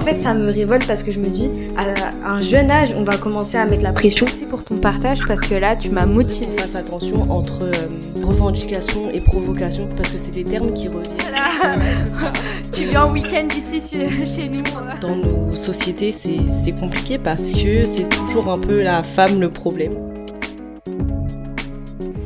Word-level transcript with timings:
En 0.00 0.02
fait, 0.02 0.16
ça 0.16 0.32
me 0.32 0.50
révolte 0.50 0.86
parce 0.86 1.02
que 1.02 1.12
je 1.12 1.18
me 1.20 1.26
dis, 1.26 1.50
à 1.76 2.30
un 2.32 2.38
jeune 2.38 2.70
âge, 2.70 2.94
on 2.96 3.04
va 3.04 3.18
commencer 3.18 3.58
à 3.58 3.66
mettre 3.66 3.82
la 3.82 3.92
pression. 3.92 4.24
Merci 4.26 4.46
pour 4.46 4.64
ton 4.64 4.78
partage 4.78 5.20
parce 5.26 5.42
que 5.42 5.54
là, 5.54 5.76
tu 5.76 5.90
m'as 5.90 6.06
motivé. 6.06 6.56
Fasse 6.56 6.74
attention 6.74 7.30
entre 7.30 7.64
euh, 7.64 8.24
revendication 8.24 9.10
et 9.10 9.20
provocation 9.20 9.86
parce 9.94 10.08
que 10.08 10.16
c'est 10.16 10.30
des 10.30 10.44
termes 10.44 10.72
qui 10.72 10.88
reviennent. 10.88 11.18
Voilà. 11.20 11.76
tu 12.72 12.84
viens 12.84 13.04
en 13.04 13.12
week-end 13.12 13.46
ici 13.54 13.82
chez 14.24 14.48
nous. 14.48 14.62
Dans 15.02 15.16
nos 15.16 15.52
sociétés, 15.52 16.12
c'est 16.12 16.72
compliqué 16.80 17.18
parce 17.18 17.50
que 17.50 17.82
c'est 17.82 18.08
toujours 18.08 18.48
un 18.48 18.58
peu 18.58 18.80
la 18.80 19.02
femme 19.02 19.38
le 19.38 19.50
problème. 19.50 20.09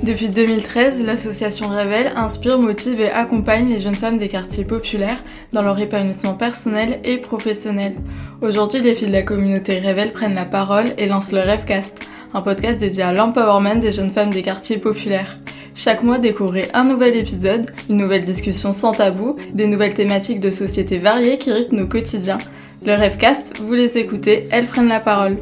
Depuis 0.05 0.29
2013, 0.29 1.07
l'association 1.07 1.69
Révèle 1.69 2.13
inspire, 2.15 2.59
motive 2.59 3.01
et 3.01 3.11
accompagne 3.11 3.71
les 3.71 3.79
jeunes 3.79 3.95
femmes 3.95 4.19
des 4.19 4.29
quartiers 4.29 4.67
populaires 4.67 5.25
dans 5.55 5.63
leur 5.63 5.79
épanouissement 5.79 6.35
personnel 6.35 7.01
et 7.05 7.17
professionnel. 7.17 7.97
Aujourd'hui, 8.43 8.83
les 8.83 8.95
filles 8.95 9.09
de 9.09 9.13
la 9.13 9.23
communauté 9.23 9.79
Révèle 9.79 10.13
prennent 10.13 10.35
la 10.35 10.45
parole 10.45 10.89
et 10.99 11.07
lancent 11.07 11.33
le 11.33 11.41
Rêvecast, 11.41 12.07
un 12.35 12.43
podcast 12.43 12.79
dédié 12.79 13.03
à 13.03 13.15
l'empowerment 13.15 13.81
des 13.81 13.93
jeunes 13.93 14.11
femmes 14.11 14.29
des 14.29 14.43
quartiers 14.43 14.77
populaires. 14.77 15.39
Chaque 15.75 16.03
mois, 16.03 16.19
découvrez 16.19 16.69
un 16.75 16.85
nouvel 16.85 17.17
épisode, 17.17 17.71
une 17.89 17.97
nouvelle 17.97 18.27
discussion 18.27 18.73
sans 18.73 18.93
tabou, 18.93 19.37
des 19.55 19.67
nouvelles 19.67 19.95
thématiques 19.95 20.41
de 20.41 20.51
société 20.51 20.99
variées 20.99 21.39
qui 21.39 21.51
rythment 21.51 21.79
nos 21.79 21.87
quotidiens. 21.87 22.39
Le 22.85 22.93
Rêvecast, 22.93 23.59
vous 23.59 23.73
les 23.73 23.97
écoutez, 23.97 24.45
elles 24.51 24.67
prennent 24.67 24.89
la 24.89 25.01
parole. 25.01 25.39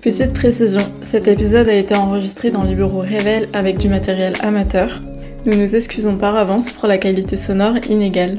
Petite 0.00 0.32
précision, 0.32 0.80
cet 1.02 1.26
épisode 1.26 1.68
a 1.68 1.74
été 1.74 1.96
enregistré 1.96 2.52
dans 2.52 2.62
les 2.62 2.76
bureaux 2.76 3.00
Révèle 3.00 3.48
avec 3.52 3.78
du 3.78 3.88
matériel 3.88 4.34
amateur. 4.40 5.02
Nous 5.44 5.56
nous 5.56 5.74
excusons 5.74 6.16
par 6.16 6.36
avance 6.36 6.70
pour 6.70 6.86
la 6.86 6.98
qualité 6.98 7.34
sonore 7.34 7.74
inégale. 7.90 8.38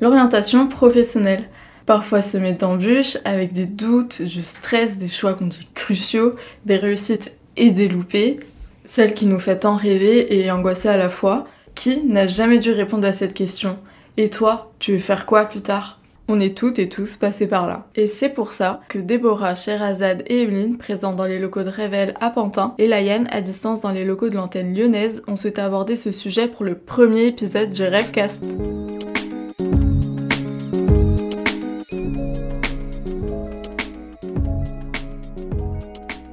L'orientation 0.00 0.66
professionnelle. 0.66 1.44
Parfois 1.86 2.20
semée 2.20 2.52
d'embûches, 2.52 3.16
avec 3.24 3.52
des 3.52 3.66
doutes, 3.66 4.22
du 4.22 4.42
stress, 4.42 4.98
des 4.98 5.06
choix 5.06 5.34
qu'on 5.34 5.46
dit 5.46 5.68
cruciaux, 5.72 6.34
des 6.66 6.76
réussites 6.76 7.36
et 7.56 7.70
des 7.70 7.86
loupés. 7.86 8.40
Celle 8.84 9.14
qui 9.14 9.26
nous 9.26 9.38
fait 9.38 9.60
tant 9.60 9.76
rêver 9.76 10.36
et 10.36 10.50
angoisser 10.50 10.88
à 10.88 10.96
la 10.96 11.10
fois. 11.10 11.46
Qui 11.76 12.02
n'a 12.02 12.26
jamais 12.26 12.58
dû 12.58 12.72
répondre 12.72 13.06
à 13.06 13.12
cette 13.12 13.34
question? 13.34 13.78
Et 14.16 14.30
toi, 14.30 14.72
tu 14.80 14.94
veux 14.94 14.98
faire 14.98 15.26
quoi 15.26 15.44
plus 15.44 15.62
tard? 15.62 16.01
On 16.28 16.40
est 16.40 16.56
toutes 16.56 16.78
et 16.78 16.88
tous 16.88 17.16
passés 17.16 17.48
par 17.48 17.66
là. 17.66 17.86
Et 17.94 18.06
c'est 18.06 18.28
pour 18.28 18.52
ça 18.52 18.80
que 18.88 18.98
Déborah, 18.98 19.54
Sherazade 19.54 20.22
et 20.26 20.42
Emeline, 20.42 20.78
présents 20.78 21.12
dans 21.12 21.24
les 21.24 21.38
locaux 21.38 21.62
de 21.62 21.68
Révèle 21.68 22.14
à 22.20 22.30
Pantin, 22.30 22.74
et 22.78 22.86
Laïenne, 22.86 23.28
à 23.32 23.40
distance 23.40 23.80
dans 23.80 23.90
les 23.90 24.04
locaux 24.04 24.28
de 24.28 24.36
l'antenne 24.36 24.74
lyonnaise, 24.74 25.22
ont 25.26 25.36
souhaité 25.36 25.60
aborder 25.60 25.96
ce 25.96 26.12
sujet 26.12 26.48
pour 26.48 26.64
le 26.64 26.76
premier 26.76 27.26
épisode 27.26 27.70
du 27.70 27.82
Rêvecast. 27.82 28.44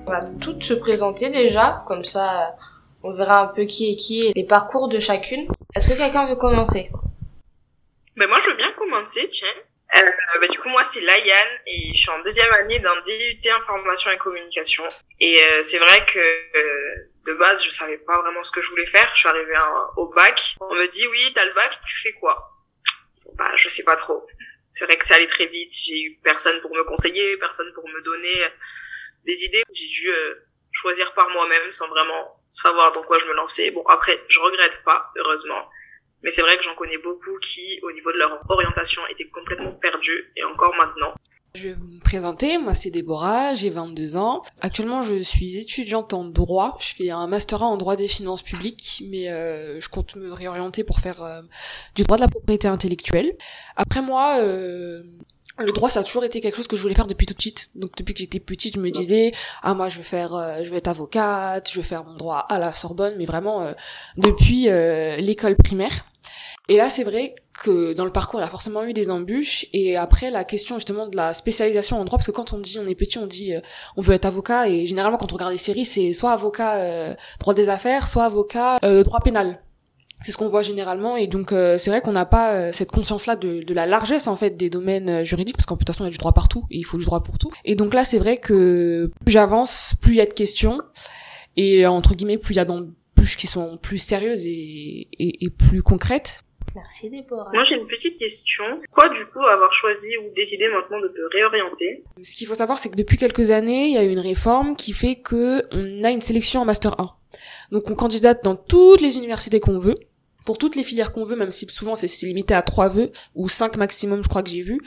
On 0.06 0.12
va 0.12 0.22
toutes 0.40 0.64
se 0.64 0.73
présenter 0.73 1.30
déjà, 1.30 1.84
comme 1.88 2.04
ça 2.04 2.56
on 3.02 3.14
verra 3.14 3.44
un 3.44 3.48
peu 3.48 3.64
qui 3.64 3.92
est 3.92 3.95
qui 3.95 4.22
et 4.22 4.34
les 4.36 4.44
parcours 4.44 4.90
de 4.90 5.00
chacune. 5.00 5.48
Est-ce 5.76 5.88
que 5.88 5.94
quelqu'un 5.94 6.26
veut 6.26 6.36
commencer? 6.36 6.90
Ben 8.17 8.28
moi 8.28 8.40
je 8.44 8.50
veux 8.50 8.58
bien 8.58 8.72
commencer, 8.78 9.22
tiens. 9.32 9.48
Euh, 9.98 10.02
bah, 10.40 10.48
du 10.48 10.59
coup, 10.59 10.70
moi, 10.70 10.84
c'est 10.94 11.00
Laïane 11.02 11.48
et 11.66 11.92
je 11.95 12.00
suis 12.00 12.09
en 12.09 12.22
deuxième 12.22 12.52
année 12.54 12.80
d'un 12.80 12.95
DUT 13.02 13.50
information 13.50 14.12
et 14.12 14.18
communication. 14.18 14.84
Et 15.20 15.42
euh, 15.44 15.64
c'est 15.64 15.80
vrai 15.80 16.06
que 16.06 16.20
euh, 16.20 16.95
de 17.26 17.34
base, 17.34 17.64
je 17.64 17.70
savais 17.72 17.98
pas 17.98 18.22
vraiment 18.22 18.44
ce 18.44 18.52
que 18.52 18.62
je 18.62 18.70
voulais 18.70 18.86
faire. 18.88 19.10
Je 19.14 19.20
suis 19.20 19.28
arrivée 19.28 19.58
au 19.98 20.08
bac. 20.14 20.56
On 20.62 20.76
me 20.76 20.88
dit, 20.88 21.08
oui, 21.08 21.32
t'as 21.34 21.45
le 21.45 21.54
bac, 21.54 21.72
tu 21.88 21.98
fais 22.02 22.14
quoi? 22.14 22.52
Bah, 23.36 23.52
je 23.58 23.67
sais 23.67 23.84
pas 23.84 23.95
trop. 23.95 24.26
C'est 24.76 24.86
vrai 24.86 24.95
que 24.98 25.08
c'est 25.08 25.16
allé 25.16 25.28
très 25.28 25.48
vite. 25.48 25.73
J'ai 25.73 26.00
eu 26.00 26.20
personne 26.23 26.61
pour 26.61 26.73
me 26.76 26.83
conseiller, 26.83 27.38
personne 27.38 27.71
pour 27.73 27.88
me 27.89 28.02
donner 28.02 28.45
des 29.26 29.44
idées. 29.44 29.64
J'ai 29.73 29.88
dû 29.88 30.11
choisir 30.71 31.11
par 31.14 31.30
moi-même 31.32 31.71
sans 31.73 31.88
vraiment 31.88 32.39
savoir 32.52 32.92
dans 32.94 33.04
quoi 33.04 33.20
je 33.20 33.26
me 33.26 33.33
lançais. 33.33 33.71
Bon, 33.71 33.83
après, 33.88 34.23
je 34.30 34.39
regrette 34.39 34.83
pas, 34.86 35.11
heureusement. 35.16 35.67
Mais 36.24 36.32
c'est 36.32 36.42
vrai 36.42 36.58
que 36.58 36.64
j'en 36.64 36.76
connais 36.76 36.98
beaucoup 36.98 37.38
qui, 37.42 37.80
au 37.84 37.92
niveau 37.92 38.12
de 38.12 38.18
leur 38.18 38.40
orientation, 38.50 39.02
étaient 39.10 39.30
complètement 39.30 39.72
perdus, 39.72 40.32
et 40.36 40.44
encore 40.44 40.76
maintenant. 40.76 41.14
Je 41.56 41.70
vais 41.70 41.76
me 41.76 42.00
présenter, 42.00 42.60
moi 42.60 42.76
c'est 42.76 42.92
Déborah, 42.92 43.56
j'ai 43.56 43.72
22 43.72 44.18
ans. 44.18 44.44
Actuellement 44.62 45.02
je 45.02 45.24
suis 45.24 45.58
étudiante 45.58 46.14
en 46.14 46.24
droit, 46.24 46.78
je 46.80 46.94
fais 46.94 47.10
un 47.10 47.26
master 47.26 47.64
1 47.64 47.66
en 47.66 47.78
droit 47.78 47.96
des 47.96 48.08
finances 48.08 48.44
publiques, 48.44 49.02
mais 49.10 49.30
euh, 49.30 49.82
je 49.82 49.90
compte 49.90 50.16
me 50.16 50.32
réorienter 50.32 50.84
pour 50.84 51.00
faire 51.00 51.24
euh, 51.24 51.42
du 51.96 52.04
droit 52.04 52.18
de 52.18 52.22
la 52.22 52.28
propriété 52.28 52.68
intellectuelle. 52.68 53.36
Après 53.76 54.04
moi, 54.04 54.38
euh, 54.42 55.02
le 55.66 55.72
droit 55.72 55.90
ça 55.90 56.02
a 56.02 56.04
toujours 56.04 56.24
été 56.24 56.42
quelque 56.42 56.56
chose 56.56 56.68
que 56.68 56.76
je 56.76 56.82
voulais 56.82 56.96
faire 56.96 57.08
depuis 57.08 57.26
tout 57.26 57.34
de 57.34 57.42
suite 57.42 57.70
donc 57.76 57.96
depuis 57.98 58.14
que 58.14 58.20
j'étais 58.20 58.40
petite 58.40 58.76
je 58.76 58.80
me 58.80 58.90
disais 58.90 59.32
ah 59.62 59.74
moi 59.74 59.90
je 59.90 59.98
vais 59.98 60.04
faire 60.04 60.34
euh, 60.34 60.64
je 60.64 60.70
vais 60.70 60.78
être 60.78 60.88
avocate 60.88 61.70
je 61.72 61.80
vais 61.80 61.86
faire 61.86 62.04
mon 62.04 62.16
droit 62.16 62.40
à 62.50 62.60
la 62.60 62.72
Sorbonne 62.72 63.16
mais 63.18 63.26
vraiment 63.26 63.64
euh, 63.64 63.74
depuis 64.18 64.70
euh, 64.70 65.18
l'école 65.18 65.56
primaire 65.56 66.06
et 66.70 66.78
là 66.78 66.90
c'est 66.90 67.04
vrai 67.04 67.36
que 67.62 67.94
dans 67.94 68.06
le 68.06 68.12
parcours 68.12 68.40
y 68.40 68.44
a 68.44 68.48
forcément 68.48 68.84
eu 68.84 68.94
des 68.94 69.10
embûches. 69.10 69.66
Et 69.74 69.98
après 69.98 70.30
la 70.30 70.46
question 70.46 70.76
justement 70.76 71.08
de 71.08 71.18
la 71.18 71.34
spécialisation 71.34 72.00
en 72.00 72.06
droit 72.06 72.18
parce 72.18 72.28
que 72.28 72.32
quand 72.32 72.54
on 72.54 72.60
dit 72.60 72.80
on 72.80 72.88
est 72.88 72.96
petit 72.96 73.18
on 73.18 73.28
dit 73.28 73.54
on 73.98 74.02
veut 74.02 74.14
être 74.14 74.26
avocat. 74.26 74.70
Et 74.70 74.86
généralement 74.86 75.18
quand 75.18 75.34
on 75.34 75.36
regarde 75.36 75.52
les 75.52 75.58
séries 75.58 75.86
c'est 75.86 76.14
soit 76.14 76.32
avocat 76.32 77.16
droit 77.40 77.54
des 77.54 77.70
affaires 77.70 78.08
soit 78.08 78.24
avocat 78.24 78.78
droit 79.04 79.20
pénal. 79.20 79.60
C'est 80.22 80.34
ce 80.34 80.38
qu'on 80.38 80.48
voit 80.48 80.62
généralement. 80.62 81.16
Et 81.16 81.28
donc 81.28 81.52
euh, 81.52 81.78
c'est 81.78 81.90
vrai 81.90 82.02
qu'on 82.02 82.12
n'a 82.12 82.26
pas 82.26 82.54
euh, 82.54 82.72
cette 82.74 82.92
conscience 82.92 83.26
là 83.26 83.36
de, 83.36 83.64
de, 83.64 83.74
la 83.74 83.86
largesse 83.86 84.28
en 84.28 84.36
fait 84.36 84.58
des 84.58 84.70
domaines 84.70 85.10
euh, 85.10 85.24
juridiques 85.24 85.56
parce 85.56 85.66
qu'en 85.66 85.78
toute 85.78 85.88
façon 85.88 86.04
il 86.04 86.08
y 86.08 86.10
a 86.10 86.12
du 86.12 86.18
droit 86.18 86.34
partout 86.34 86.66
et 86.70 86.78
il 86.78 86.84
faut 86.84 86.98
du 86.98 87.06
droit 87.06 87.24
pour 87.24 87.38
tout. 87.38 87.52
Et 87.64 87.76
donc 87.76 87.94
là 87.94 88.04
c'est 88.04 88.20
vrai 88.20 88.38
que 88.38 89.12
plus 89.24 89.32
j'avance 89.32 89.96
plus 90.02 90.14
il 90.14 90.18
y 90.18 90.22
a 90.22 90.26
de 90.26 90.34
questions. 90.34 90.82
Et 91.56 91.86
entre 91.88 92.16
guillemets 92.16 92.38
plus 92.38 92.54
il 92.54 92.58
y 92.58 92.62
a 92.62 92.66
d'embûches 92.66 93.38
qui 93.38 93.48
sont 93.48 93.78
plus 93.78 93.98
sérieuses 93.98 94.46
et, 94.46 95.08
et 95.20 95.50
plus 95.50 95.82
concrètes 95.82 96.42
Merci 96.75 97.09
Déborah. 97.09 97.52
Moi 97.53 97.64
j'ai 97.64 97.75
une 97.75 97.87
petite 97.87 98.17
question. 98.17 98.64
Pourquoi 98.86 99.09
du 99.09 99.25
coup 99.27 99.39
avoir 99.39 99.73
choisi 99.73 100.08
ou 100.17 100.33
décidé 100.36 100.67
maintenant 100.67 100.99
de 100.99 101.08
te 101.08 101.21
réorienter? 101.33 102.03
Ce 102.23 102.36
qu'il 102.36 102.47
faut 102.47 102.55
savoir 102.55 102.80
c'est 102.80 102.89
que 102.89 102.95
depuis 102.95 103.17
quelques 103.17 103.52
années 103.52 103.87
il 103.87 103.93
y 103.93 103.97
a 103.97 104.03
eu 104.03 104.11
une 104.11 104.20
réforme 104.20 104.75
qui 104.75 104.93
fait 104.93 105.15
que 105.15 105.64
on 105.71 106.03
a 106.03 106.11
une 106.11 106.21
sélection 106.21 106.61
en 106.61 106.65
master 106.65 106.99
1. 106.99 107.09
Donc 107.71 107.89
on 107.89 107.95
candidate 107.95 108.43
dans 108.43 108.55
toutes 108.55 109.02
les 109.02 109.17
universités 109.17 109.59
qu'on 109.59 109.80
veut 109.80 109.95
pour 110.45 110.58
toutes 110.58 110.75
les 110.75 110.83
filières 110.83 111.11
qu'on 111.11 111.23
veut, 111.23 111.36
même 111.36 111.52
si 111.52 111.67
souvent 111.70 111.95
c'est 111.95 112.08
limité 112.25 112.55
à 112.55 112.64
trois 112.64 112.87
vœux 112.87 113.11
ou 113.36 113.47
cinq 113.49 113.77
maximum, 113.77 114.23
je 114.23 114.30
crois 114.30 114.41
que 114.41 114.49
j'ai 114.49 114.61
vu. 114.61 114.80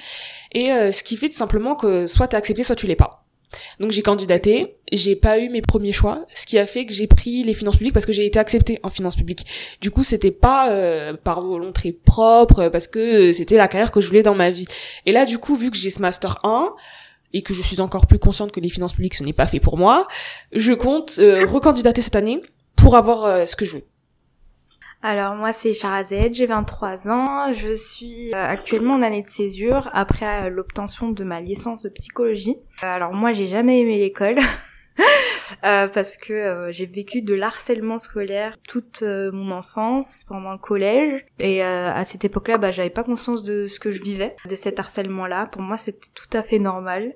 Et 0.50 0.72
euh, 0.72 0.90
ce 0.90 1.04
qui 1.04 1.16
fait 1.16 1.28
tout 1.28 1.36
simplement 1.36 1.76
que 1.76 2.08
soit 2.08 2.26
t'es 2.26 2.36
accepté, 2.36 2.64
soit 2.64 2.74
tu 2.74 2.88
l'es 2.88 2.96
pas. 2.96 3.21
Donc 3.80 3.90
j'ai 3.90 4.02
candidaté, 4.02 4.74
j'ai 4.92 5.16
pas 5.16 5.38
eu 5.38 5.48
mes 5.48 5.62
premiers 5.62 5.92
choix, 5.92 6.24
ce 6.34 6.46
qui 6.46 6.58
a 6.58 6.66
fait 6.66 6.86
que 6.86 6.92
j'ai 6.92 7.06
pris 7.06 7.42
les 7.42 7.54
finances 7.54 7.76
publiques 7.76 7.94
parce 7.94 8.06
que 8.06 8.12
j'ai 8.12 8.26
été 8.26 8.38
acceptée 8.38 8.78
en 8.82 8.90
finances 8.90 9.16
publiques. 9.16 9.46
Du 9.80 9.90
coup, 9.90 10.04
c'était 10.04 10.30
pas 10.30 10.70
euh, 10.70 11.14
par 11.14 11.42
volonté 11.42 11.92
propre 11.92 12.68
parce 12.68 12.88
que 12.88 13.32
c'était 13.32 13.56
la 13.56 13.68
carrière 13.68 13.90
que 13.90 14.00
je 14.00 14.08
voulais 14.08 14.22
dans 14.22 14.34
ma 14.34 14.50
vie. 14.50 14.66
Et 15.06 15.12
là, 15.12 15.24
du 15.24 15.38
coup, 15.38 15.56
vu 15.56 15.70
que 15.70 15.76
j'ai 15.76 15.90
ce 15.90 16.00
master 16.00 16.38
1 16.44 16.72
et 17.32 17.42
que 17.42 17.54
je 17.54 17.62
suis 17.62 17.80
encore 17.80 18.06
plus 18.06 18.18
consciente 18.18 18.52
que 18.52 18.60
les 18.60 18.68
finances 18.68 18.92
publiques 18.92 19.14
ce 19.14 19.24
n'est 19.24 19.32
pas 19.32 19.46
fait 19.46 19.60
pour 19.60 19.78
moi, 19.78 20.06
je 20.52 20.72
compte 20.72 21.16
euh, 21.18 21.46
recandidater 21.46 22.02
cette 22.02 22.16
année 22.16 22.42
pour 22.76 22.96
avoir 22.96 23.46
ce 23.46 23.56
que 23.56 23.64
je 23.64 23.76
veux. 23.76 23.84
Alors 25.04 25.34
moi 25.34 25.52
c'est 25.52 25.74
Charazed, 25.74 26.32
j'ai 26.32 26.46
23 26.46 27.08
ans, 27.08 27.52
je 27.52 27.72
suis 27.72 28.32
euh, 28.32 28.46
actuellement 28.46 28.94
en 28.94 29.02
année 29.02 29.22
de 29.22 29.28
césure 29.28 29.90
après 29.92 30.44
euh, 30.46 30.48
l'obtention 30.48 31.10
de 31.10 31.24
ma 31.24 31.40
licence 31.40 31.82
de 31.82 31.88
psychologie. 31.88 32.56
Euh, 32.84 32.86
alors 32.86 33.12
moi 33.12 33.32
j'ai 33.32 33.48
jamais 33.48 33.80
aimé 33.80 33.98
l'école. 33.98 34.38
parce 35.62 36.16
que 36.16 36.68
j'ai 36.70 36.86
vécu 36.86 37.22
de 37.22 37.34
l'harcèlement 37.34 37.98
scolaire 37.98 38.56
toute 38.66 39.02
mon 39.02 39.50
enfance 39.50 40.24
pendant 40.26 40.52
le 40.52 40.58
collège 40.58 41.24
et 41.38 41.62
à 41.62 42.04
cette 42.04 42.24
époque-là 42.24 42.58
bah 42.58 42.70
j'avais 42.70 42.90
pas 42.90 43.04
conscience 43.04 43.42
de 43.42 43.68
ce 43.68 43.78
que 43.78 43.90
je 43.90 44.02
vivais 44.02 44.34
de 44.48 44.56
cet 44.56 44.80
harcèlement 44.80 45.26
là 45.26 45.46
pour 45.46 45.62
moi 45.62 45.76
c'était 45.76 46.08
tout 46.14 46.36
à 46.36 46.42
fait 46.42 46.58
normal 46.58 47.12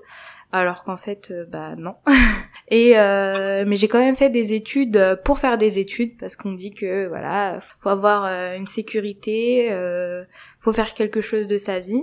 alors 0.53 0.85
qu'en 0.85 0.97
fait 0.97 1.31
euh, 1.31 1.45
bah 1.47 1.75
non. 1.77 1.97
Et 2.69 2.99
euh, 2.99 3.65
mais 3.67 3.77
j'ai 3.77 3.87
quand 3.87 4.01
même 4.01 4.17
fait 4.17 4.31
des 4.31 4.53
études 4.53 5.21
pour 5.25 5.39
faire 5.39 5.57
des 5.57 5.79
études 5.79 6.19
parce 6.19 6.35
qu'on 6.35 6.53
dit 6.53 6.73
que 6.73 7.07
voilà 7.07 7.61
faut 7.81 7.89
avoir 7.89 8.25
euh, 8.25 8.57
une 8.57 8.67
sécurité 8.67 9.71
faut 10.59 10.73
faire 10.73 10.93
quelque 10.95 11.21
chose 11.21 11.47
de 11.47 11.59
sa 11.59 11.79
vie 11.79 12.03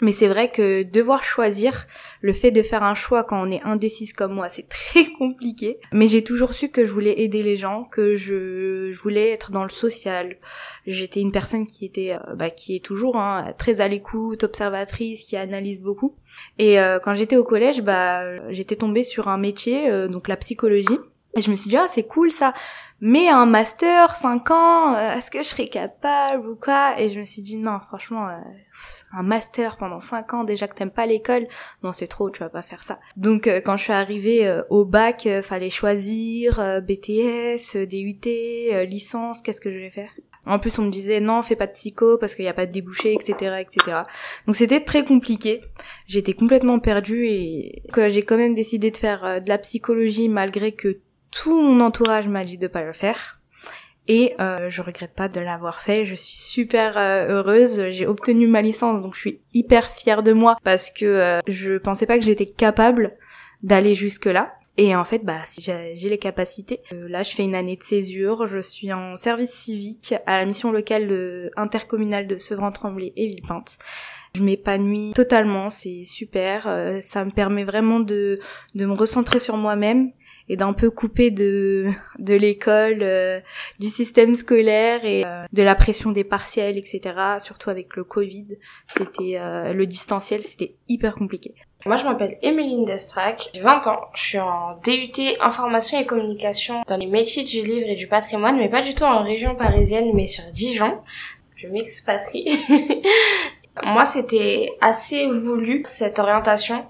mais 0.00 0.12
c'est 0.12 0.28
vrai 0.28 0.50
que 0.50 0.82
devoir 0.82 1.24
choisir, 1.24 1.86
le 2.22 2.32
fait 2.32 2.50
de 2.50 2.62
faire 2.62 2.82
un 2.82 2.94
choix 2.94 3.24
quand 3.24 3.46
on 3.46 3.50
est 3.50 3.62
indécise 3.62 4.12
comme 4.12 4.34
moi, 4.34 4.48
c'est 4.48 4.68
très 4.68 5.06
compliqué. 5.12 5.78
Mais 5.92 6.06
j'ai 6.06 6.24
toujours 6.24 6.54
su 6.54 6.68
que 6.68 6.84
je 6.84 6.92
voulais 6.92 7.20
aider 7.20 7.42
les 7.42 7.56
gens, 7.56 7.84
que 7.84 8.14
je, 8.14 8.92
voulais 8.92 9.30
être 9.30 9.50
dans 9.50 9.62
le 9.62 9.70
social. 9.70 10.36
J'étais 10.86 11.20
une 11.20 11.32
personne 11.32 11.66
qui 11.66 11.84
était, 11.84 12.12
euh, 12.12 12.34
bah, 12.34 12.50
qui 12.50 12.76
est 12.76 12.84
toujours 12.84 13.16
hein, 13.16 13.52
très 13.58 13.80
à 13.80 13.88
l'écoute, 13.88 14.44
observatrice, 14.44 15.22
qui 15.22 15.36
analyse 15.36 15.82
beaucoup. 15.82 16.16
Et 16.58 16.80
euh, 16.80 16.98
quand 16.98 17.14
j'étais 17.14 17.36
au 17.36 17.44
collège, 17.44 17.82
bah, 17.82 18.50
j'étais 18.50 18.76
tombée 18.76 19.04
sur 19.04 19.28
un 19.28 19.38
métier, 19.38 19.90
euh, 19.90 20.08
donc 20.08 20.28
la 20.28 20.36
psychologie. 20.36 20.98
Et 21.36 21.42
je 21.42 21.50
me 21.50 21.54
suis 21.54 21.70
dit, 21.70 21.76
ah, 21.76 21.86
c'est 21.88 22.02
cool 22.02 22.32
ça. 22.32 22.52
Mais 23.00 23.28
un 23.28 23.46
master, 23.46 24.16
5 24.16 24.50
ans, 24.50 24.98
est-ce 25.16 25.30
que 25.30 25.38
je 25.38 25.48
serais 25.48 25.68
capable 25.68 26.48
ou 26.48 26.56
quoi? 26.56 27.00
Et 27.00 27.08
je 27.08 27.20
me 27.20 27.24
suis 27.24 27.40
dit, 27.40 27.56
non, 27.56 27.78
franchement, 27.78 28.28
un 29.12 29.22
master 29.22 29.76
pendant 29.76 30.00
5 30.00 30.34
ans 30.34 30.44
déjà 30.44 30.68
que 30.68 30.74
t'aimes 30.74 30.90
pas 30.90 31.06
l'école, 31.06 31.46
non 31.82 31.92
c'est 31.92 32.06
trop, 32.06 32.30
tu 32.30 32.40
vas 32.40 32.48
pas 32.48 32.62
faire 32.62 32.82
ça. 32.82 32.98
Donc 33.16 33.46
euh, 33.46 33.60
quand 33.60 33.76
je 33.76 33.84
suis 33.84 33.92
arrivée 33.92 34.46
euh, 34.46 34.62
au 34.70 34.84
bac, 34.84 35.28
fallait 35.42 35.70
choisir 35.70 36.80
BTS, 36.82 37.86
DUT, 37.86 38.86
licence, 38.86 39.42
qu'est-ce 39.42 39.60
que 39.60 39.72
je 39.72 39.78
vais 39.78 39.90
faire? 39.90 40.10
En 40.46 40.58
plus, 40.58 40.78
on 40.78 40.82
me 40.82 40.90
disait 40.90 41.20
non, 41.20 41.42
fais 41.42 41.54
pas 41.54 41.66
de 41.66 41.72
psycho 41.72 42.16
parce 42.18 42.34
qu'il 42.34 42.44
n'y 42.44 42.48
a 42.48 42.54
pas 42.54 42.66
de 42.66 42.72
débouché, 42.72 43.12
etc., 43.12 43.60
etc. 43.60 43.98
Donc 44.46 44.56
c'était 44.56 44.80
très 44.80 45.04
compliqué. 45.04 45.60
J'étais 46.06 46.32
complètement 46.32 46.78
perdue 46.78 47.26
et 47.26 47.82
j'ai 48.08 48.22
quand 48.22 48.38
même 48.38 48.54
décidé 48.54 48.90
de 48.90 48.96
faire 48.96 49.42
de 49.42 49.48
la 49.48 49.58
psychologie 49.58 50.28
malgré 50.28 50.72
que 50.72 51.00
tout 51.30 51.60
mon 51.60 51.80
entourage 51.80 52.28
m'a 52.28 52.44
dit 52.44 52.58
de 52.58 52.68
pas 52.68 52.82
le 52.82 52.92
faire. 52.92 53.39
Et 54.12 54.34
euh, 54.40 54.68
je 54.70 54.82
regrette 54.82 55.14
pas 55.14 55.28
de 55.28 55.38
l'avoir 55.38 55.78
fait. 55.78 56.04
Je 56.04 56.16
suis 56.16 56.34
super 56.34 56.98
euh, 56.98 57.28
heureuse. 57.28 57.90
J'ai 57.90 58.08
obtenu 58.08 58.48
ma 58.48 58.60
licence, 58.60 59.02
donc 59.02 59.14
je 59.14 59.20
suis 59.20 59.40
hyper 59.54 59.88
fière 59.88 60.24
de 60.24 60.32
moi 60.32 60.56
parce 60.64 60.90
que 60.90 61.06
euh, 61.06 61.38
je 61.46 61.78
pensais 61.78 62.06
pas 62.06 62.18
que 62.18 62.24
j'étais 62.24 62.46
capable 62.46 63.16
d'aller 63.62 63.94
jusque 63.94 64.26
là. 64.26 64.52
Et 64.78 64.96
en 64.96 65.04
fait, 65.04 65.24
bah, 65.24 65.38
j'ai 65.60 66.08
les 66.08 66.18
capacités. 66.18 66.80
Euh, 66.92 67.08
là, 67.08 67.22
je 67.22 67.30
fais 67.30 67.44
une 67.44 67.54
année 67.54 67.76
de 67.76 67.84
césure. 67.84 68.46
Je 68.46 68.58
suis 68.58 68.92
en 68.92 69.16
service 69.16 69.52
civique 69.52 70.16
à 70.26 70.40
la 70.40 70.44
mission 70.44 70.72
locale 70.72 71.52
intercommunale 71.56 72.26
de 72.26 72.36
Sevran-Tremblay 72.36 73.12
et 73.14 73.28
Villepinte. 73.28 73.78
Je 74.34 74.42
m'épanouis 74.42 75.12
totalement, 75.14 75.70
c'est 75.70 76.04
super. 76.04 76.64
ça 77.00 77.24
me 77.24 77.30
permet 77.30 77.64
vraiment 77.64 78.00
de, 78.00 78.40
de 78.74 78.86
me 78.86 78.94
recentrer 78.94 79.38
sur 79.38 79.56
moi-même 79.56 80.10
et 80.50 80.56
d'un 80.56 80.72
peu 80.72 80.90
couper 80.90 81.30
de 81.30 81.86
de 82.18 82.34
l'école, 82.34 82.98
euh, 83.02 83.40
du 83.78 83.86
système 83.86 84.34
scolaire 84.34 85.04
et 85.04 85.24
euh, 85.24 85.44
de 85.52 85.62
la 85.62 85.76
pression 85.76 86.10
des 86.10 86.24
partiels, 86.24 86.76
etc. 86.76 87.00
Surtout 87.38 87.70
avec 87.70 87.94
le 87.96 88.02
Covid, 88.02 88.58
c'était 88.88 89.36
euh, 89.36 89.72
le 89.72 89.86
distanciel, 89.86 90.42
c'était 90.42 90.74
hyper 90.88 91.14
compliqué. 91.14 91.54
Moi, 91.86 91.96
je 91.96 92.04
m'appelle 92.04 92.36
Emeline 92.42 92.84
Destrac, 92.84 93.48
j'ai 93.54 93.60
20 93.60 93.86
ans. 93.86 94.00
Je 94.14 94.22
suis 94.22 94.38
en 94.40 94.76
DUT 94.84 95.22
Information 95.40 96.00
et 96.00 96.04
Communication 96.04 96.82
dans 96.88 96.96
les 96.96 97.06
métiers 97.06 97.44
du 97.44 97.62
livre 97.62 97.86
et 97.88 97.94
du 97.94 98.08
patrimoine, 98.08 98.58
mais 98.58 98.68
pas 98.68 98.82
du 98.82 98.94
tout 98.94 99.04
en 99.04 99.22
région 99.22 99.54
parisienne, 99.54 100.10
mais 100.12 100.26
sur 100.26 100.44
Dijon. 100.52 100.98
Je 101.54 101.68
m'expatrie. 101.68 102.58
Moi, 103.84 104.04
c'était 104.04 104.72
assez 104.80 105.26
voulu, 105.26 105.82
cette 105.86 106.18
orientation, 106.18 106.84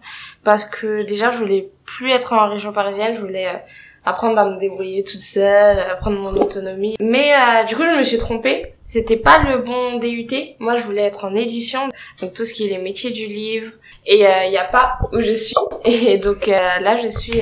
parce 0.44 0.64
que 0.64 1.02
déjà, 1.02 1.30
je 1.30 1.38
voulais 1.38 1.70
plus 1.84 2.10
être 2.10 2.32
en 2.32 2.48
région 2.48 2.72
parisienne, 2.72 3.14
je 3.14 3.20
voulais 3.20 3.48
euh, 3.48 3.58
apprendre 4.04 4.38
à 4.38 4.48
me 4.48 4.58
débrouiller 4.58 5.04
toute 5.04 5.20
seule, 5.20 5.78
apprendre 5.78 6.18
mon 6.18 6.34
autonomie. 6.36 6.96
Mais 7.00 7.32
euh, 7.34 7.64
du 7.64 7.76
coup, 7.76 7.82
je 7.82 7.98
me 7.98 8.02
suis 8.02 8.18
trompée. 8.18 8.74
C'était 8.86 9.16
pas 9.16 9.42
le 9.44 9.58
bon 9.58 9.98
DUT. 9.98 10.26
Moi, 10.58 10.76
je 10.76 10.82
voulais 10.82 11.02
être 11.02 11.24
en 11.24 11.34
édition, 11.34 11.88
donc 12.20 12.34
tout 12.34 12.44
ce 12.44 12.52
qui 12.52 12.66
est 12.66 12.70
les 12.70 12.78
métiers 12.78 13.10
du 13.10 13.26
livre. 13.26 13.72
Et 14.06 14.20
il 14.20 14.26
euh, 14.26 14.48
n'y 14.48 14.56
a 14.56 14.64
pas 14.64 14.98
où 15.12 15.20
je 15.20 15.32
suis. 15.32 15.54
Et 15.84 16.18
donc 16.18 16.46
là, 16.46 16.96
je 16.96 17.08
suis 17.08 17.40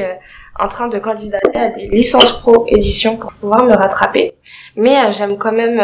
en 0.59 0.69
train 0.69 0.89
de 0.89 0.99
candidater 0.99 1.59
à 1.59 1.69
des 1.69 1.87
licences 1.87 2.33
pro 2.33 2.67
édition 2.69 3.17
pour 3.17 3.33
pouvoir 3.33 3.65
me 3.65 3.75
rattraper. 3.75 4.35
Mais 4.77 5.13
j'aime 5.13 5.39
quand 5.39 5.53
même 5.53 5.81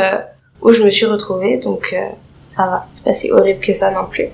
où 0.61 0.73
je 0.73 0.83
me 0.83 0.91
suis 0.91 1.07
retrouvée, 1.07 1.57
donc 1.57 1.95
ça 2.55 2.67
va. 2.67 2.87
C'est 2.93 3.05
pas 3.05 3.13
si 3.13 3.31
horrible 3.33 3.61
que 3.61 3.75
ça 3.75 3.91
non 3.91 4.07
plus. 4.07 4.29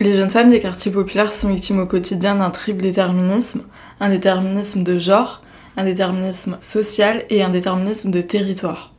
Les 0.00 0.16
jeunes 0.16 0.30
femmes 0.30 0.50
des 0.50 0.60
quartiers 0.60 0.90
populaires 0.90 1.30
sont 1.30 1.50
victimes 1.50 1.80
au 1.80 1.86
quotidien 1.86 2.36
d'un 2.36 2.48
triple 2.48 2.80
déterminisme, 2.80 3.64
un 4.00 4.08
déterminisme 4.08 4.82
de 4.82 4.96
genre, 4.96 5.42
un 5.76 5.84
déterminisme 5.84 6.56
social 6.62 7.24
et 7.28 7.42
un 7.42 7.50
déterminisme 7.50 8.10
de 8.10 8.22
territoire. 8.22 8.94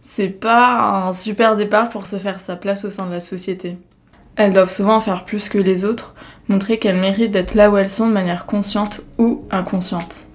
C'est 0.00 0.28
pas 0.28 1.06
un 1.06 1.12
super 1.12 1.56
départ 1.56 1.88
pour 1.88 2.06
se 2.06 2.16
faire 2.16 2.38
sa 2.38 2.54
place 2.54 2.84
au 2.84 2.90
sein 2.90 3.06
de 3.06 3.10
la 3.10 3.20
société. 3.20 3.78
Elles 4.36 4.52
doivent 4.52 4.70
souvent 4.70 4.96
en 4.96 5.00
faire 5.00 5.24
plus 5.24 5.48
que 5.48 5.58
les 5.58 5.84
autres, 5.84 6.14
montrer 6.46 6.78
qu'elles 6.78 7.00
méritent 7.00 7.32
d'être 7.32 7.54
là 7.54 7.68
où 7.70 7.76
elles 7.76 7.90
sont 7.90 8.08
de 8.08 8.12
manière 8.12 8.46
consciente 8.46 9.00
ou 9.18 9.44
inconsciente. 9.50 10.28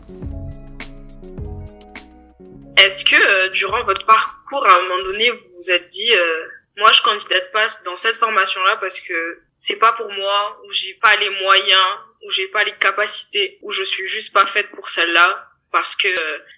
Est-ce 2.78 3.04
que 3.04 3.16
euh, 3.16 3.50
durant 3.54 3.84
votre 3.86 4.06
parcours, 4.06 4.39
à 4.58 4.74
un 4.74 4.82
moment 4.82 5.04
donné, 5.04 5.32
vous 5.32 5.56
vous 5.56 5.72
êtes 5.72 5.88
dit, 5.88 6.14
euh, 6.14 6.48
moi 6.78 6.92
je 6.92 7.02
candidate 7.02 7.52
pas 7.52 7.68
dans 7.86 7.98
cette 7.98 8.16
formation-là 8.16 8.78
parce 8.78 9.00
que 9.00 9.42
c'est 9.58 9.76
pas 9.76 9.94
pour 9.94 10.12
moi, 10.12 10.62
ou 10.66 10.72
j'ai 10.72 10.94
pas 10.96 11.16
les 11.18 11.30
moyens, 11.30 11.98
ou 12.24 12.32
j'ai 12.32 12.48
pas 12.48 12.64
les 12.64 12.76
capacités, 12.76 13.60
ou 13.62 13.72
je 13.72 13.84
suis 13.84 14.08
juste 14.08 14.34
pas 14.34 14.46
faite 14.48 14.72
pour 14.72 14.90
celle-là, 14.90 15.48
parce 15.72 15.96
que, 15.96 16.08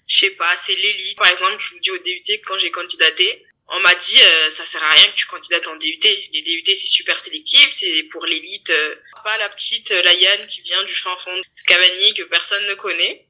je 0.07 0.19
sais 0.19 0.31
pas, 0.31 0.55
c'est 0.65 0.75
l'élite. 0.75 1.17
Par 1.17 1.27
exemple, 1.27 1.57
je 1.59 1.73
vous 1.73 1.79
dis 1.79 1.91
au 1.91 1.97
DUT, 1.97 2.23
quand 2.45 2.57
j'ai 2.57 2.71
candidaté, 2.71 3.45
on 3.73 3.79
m'a 3.79 3.95
dit, 3.95 4.21
euh, 4.21 4.49
ça 4.51 4.65
sert 4.65 4.83
à 4.83 4.89
rien 4.89 5.09
que 5.09 5.15
tu 5.15 5.25
candidates 5.27 5.67
en 5.67 5.75
DUT. 5.77 5.99
Les 6.03 6.41
DUT, 6.41 6.63
c'est 6.65 6.87
super 6.87 7.17
sélectif, 7.19 7.69
c'est 7.69 8.03
pour 8.11 8.25
l'élite, 8.25 8.69
euh, 8.69 8.95
pas 9.23 9.37
la 9.37 9.47
petite 9.49 9.91
euh, 9.91 10.01
Laïane 10.01 10.45
qui 10.47 10.61
vient 10.61 10.83
du 10.83 10.93
fin 10.93 11.15
fond 11.15 11.35
de 11.37 11.43
Cavani 11.65 12.13
que 12.13 12.23
personne 12.23 12.65
ne 12.65 12.73
connaît. 12.73 13.25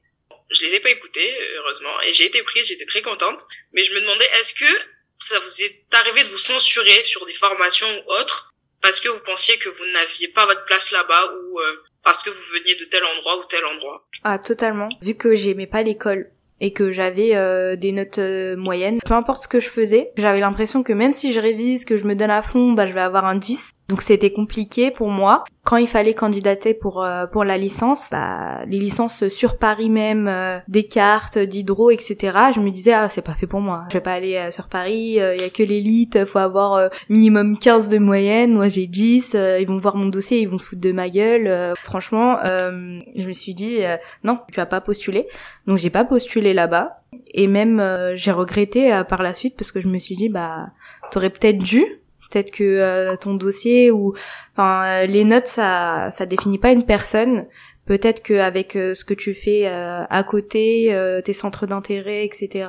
Je 0.52 0.64
les 0.64 0.74
ai 0.74 0.80
pas 0.80 0.90
écoutés, 0.90 1.34
heureusement, 1.56 2.00
et 2.02 2.12
j'ai 2.12 2.26
été 2.26 2.42
prise, 2.42 2.66
j'étais 2.66 2.86
très 2.86 3.02
contente. 3.02 3.42
Mais 3.72 3.84
je 3.84 3.94
me 3.94 4.00
demandais, 4.00 4.26
est-ce 4.40 4.54
que 4.54 4.78
ça 5.18 5.38
vous 5.38 5.62
est 5.62 5.84
arrivé 5.92 6.24
de 6.24 6.28
vous 6.28 6.38
censurer 6.38 7.04
sur 7.04 7.24
des 7.26 7.34
formations 7.34 7.88
ou 7.88 8.12
autres 8.20 8.52
parce 8.82 8.98
que 8.98 9.08
vous 9.08 9.22
pensiez 9.24 9.56
que 9.58 9.68
vous 9.68 9.84
n'aviez 9.92 10.28
pas 10.28 10.44
votre 10.44 10.64
place 10.64 10.90
là-bas 10.90 11.32
ou 11.32 11.58
euh, 11.60 11.82
parce 12.02 12.22
que 12.22 12.30
vous 12.30 12.42
veniez 12.52 12.74
de 12.74 12.84
tel 12.84 13.02
endroit 13.16 13.38
ou 13.38 13.44
tel 13.48 13.64
endroit? 13.64 14.08
Ah 14.24 14.38
totalement. 14.38 14.88
Vu 15.00 15.14
que 15.14 15.36
j'aimais 15.36 15.68
pas 15.68 15.82
l'école 15.82 16.30
et 16.60 16.72
que 16.72 16.90
j'avais 16.90 17.36
euh, 17.36 17.76
des 17.76 17.92
notes 17.92 18.18
euh, 18.18 18.56
moyennes, 18.56 18.98
peu 19.04 19.14
importe 19.14 19.44
ce 19.44 19.48
que 19.48 19.60
je 19.60 19.68
faisais, 19.68 20.10
j'avais 20.16 20.40
l'impression 20.40 20.82
que 20.82 20.92
même 20.92 21.12
si 21.12 21.32
je 21.32 21.40
révise, 21.40 21.84
que 21.84 21.96
je 21.96 22.04
me 22.04 22.14
donne 22.14 22.30
à 22.30 22.42
fond, 22.42 22.72
bah 22.72 22.86
je 22.86 22.92
vais 22.92 23.00
avoir 23.00 23.24
un 23.24 23.36
10. 23.36 23.70
Donc 23.92 24.00
c'était 24.00 24.32
compliqué 24.32 24.90
pour 24.90 25.10
moi. 25.10 25.44
Quand 25.64 25.76
il 25.76 25.86
fallait 25.86 26.14
candidater 26.14 26.72
pour 26.72 27.04
euh, 27.04 27.26
pour 27.26 27.44
la 27.44 27.58
licence, 27.58 28.08
bah, 28.10 28.64
les 28.64 28.78
licences 28.78 29.28
sur 29.28 29.58
Paris 29.58 29.90
même, 29.90 30.28
euh, 30.28 30.58
des 30.66 30.84
cartes, 30.84 31.36
d'hydro, 31.36 31.90
etc. 31.90 32.16
Je 32.54 32.60
me 32.60 32.70
disais 32.70 32.94
ah 32.94 33.10
c'est 33.10 33.20
pas 33.20 33.34
fait 33.34 33.46
pour 33.46 33.60
moi. 33.60 33.84
Je 33.88 33.92
vais 33.92 34.00
pas 34.00 34.14
aller 34.14 34.36
euh, 34.36 34.50
sur 34.50 34.68
Paris, 34.68 35.18
il 35.18 35.40
y 35.42 35.44
a 35.44 35.50
que 35.50 35.62
l'élite, 35.62 36.24
faut 36.24 36.38
avoir 36.38 36.88
minimum 37.10 37.58
15 37.58 37.90
de 37.90 37.98
moyenne. 37.98 38.54
Moi 38.54 38.68
j'ai 38.68 38.86
10, 38.86 39.36
ils 39.60 39.66
vont 39.68 39.76
voir 39.76 39.96
mon 39.96 40.08
dossier, 40.08 40.40
ils 40.40 40.48
vont 40.48 40.56
se 40.56 40.64
foutre 40.64 40.80
de 40.80 40.92
ma 40.92 41.10
gueule. 41.10 41.74
franchement, 41.76 42.38
je 42.42 43.28
me 43.28 43.34
suis 43.34 43.54
dit 43.54 43.80
non, 44.24 44.38
tu 44.50 44.56
vas 44.56 44.64
pas 44.64 44.80
postuler. 44.80 45.28
Donc 45.66 45.76
j'ai 45.76 45.90
pas 45.90 46.06
postulé 46.06 46.54
là-bas. 46.54 47.02
Et 47.34 47.46
même 47.46 47.82
j'ai 48.14 48.32
regretté 48.32 49.02
par 49.06 49.22
la 49.22 49.34
suite 49.34 49.54
parce 49.58 49.70
que 49.70 49.82
je 49.82 49.88
me 49.88 49.98
suis 49.98 50.16
dit 50.16 50.30
bah 50.30 50.68
t'aurais 51.10 51.28
peut-être 51.28 51.58
dû 51.58 52.01
peut-être 52.32 52.50
que 52.50 52.64
euh, 52.64 53.16
ton 53.16 53.34
dossier 53.34 53.90
ou 53.90 54.14
enfin 54.54 54.84
euh, 54.84 55.06
les 55.06 55.24
notes 55.24 55.46
ça 55.46 56.08
ça 56.10 56.26
définit 56.26 56.58
pas 56.58 56.72
une 56.72 56.84
personne. 56.84 57.46
Peut-être 57.84 58.22
qu'avec 58.22 58.76
euh, 58.76 58.94
ce 58.94 59.04
que 59.04 59.12
tu 59.14 59.34
fais 59.34 59.66
à 59.66 60.22
côté 60.22 60.96
tes 61.24 61.32
centres 61.32 61.66
d'intérêt 61.66 62.24
etc 62.24 62.68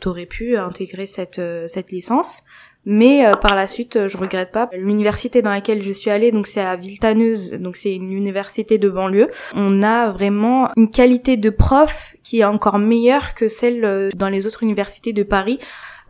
t'aurais 0.00 0.26
pu 0.26 0.56
intégrer 0.56 1.06
cette 1.06 1.40
cette 1.68 1.90
licence. 1.90 2.42
Mais 2.86 3.24
par 3.40 3.54
la 3.54 3.66
suite 3.66 4.08
je 4.08 4.18
regrette 4.18 4.52
pas. 4.52 4.68
L'université 4.74 5.40
dans 5.40 5.48
laquelle 5.48 5.80
je 5.80 5.92
suis 5.92 6.10
allée 6.10 6.32
donc 6.32 6.46
c'est 6.46 6.60
à 6.60 6.76
Viltaneuse 6.76 7.52
donc 7.52 7.76
c'est 7.76 7.94
une 7.94 8.12
université 8.12 8.76
de 8.76 8.90
banlieue. 8.90 9.30
On 9.54 9.82
a 9.82 10.10
vraiment 10.10 10.68
une 10.76 10.90
qualité 10.90 11.38
de 11.38 11.48
prof 11.48 12.14
qui 12.22 12.40
est 12.40 12.44
encore 12.44 12.78
meilleure 12.78 13.34
que 13.34 13.48
celle 13.48 14.10
dans 14.14 14.28
les 14.28 14.46
autres 14.46 14.62
universités 14.62 15.14
de 15.14 15.22
Paris 15.22 15.60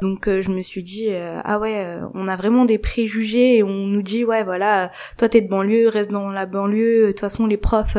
donc 0.00 0.26
euh, 0.26 0.40
je 0.40 0.50
me 0.50 0.62
suis 0.62 0.82
dit 0.82 1.08
euh, 1.10 1.40
ah 1.44 1.58
ouais, 1.60 1.84
euh, 1.84 2.06
on 2.14 2.26
a 2.26 2.36
vraiment 2.36 2.64
des 2.64 2.78
préjugés 2.78 3.58
et 3.58 3.62
on 3.62 3.86
nous 3.86 4.02
dit 4.02 4.24
ouais 4.24 4.42
voilà, 4.42 4.90
toi 5.18 5.28
t'es 5.28 5.40
de 5.40 5.48
banlieue, 5.48 5.88
reste 5.88 6.10
dans 6.10 6.30
la 6.30 6.46
banlieue. 6.46 7.06
De 7.06 7.10
toute 7.12 7.20
façon 7.20 7.46
les 7.46 7.56
profs 7.56 7.96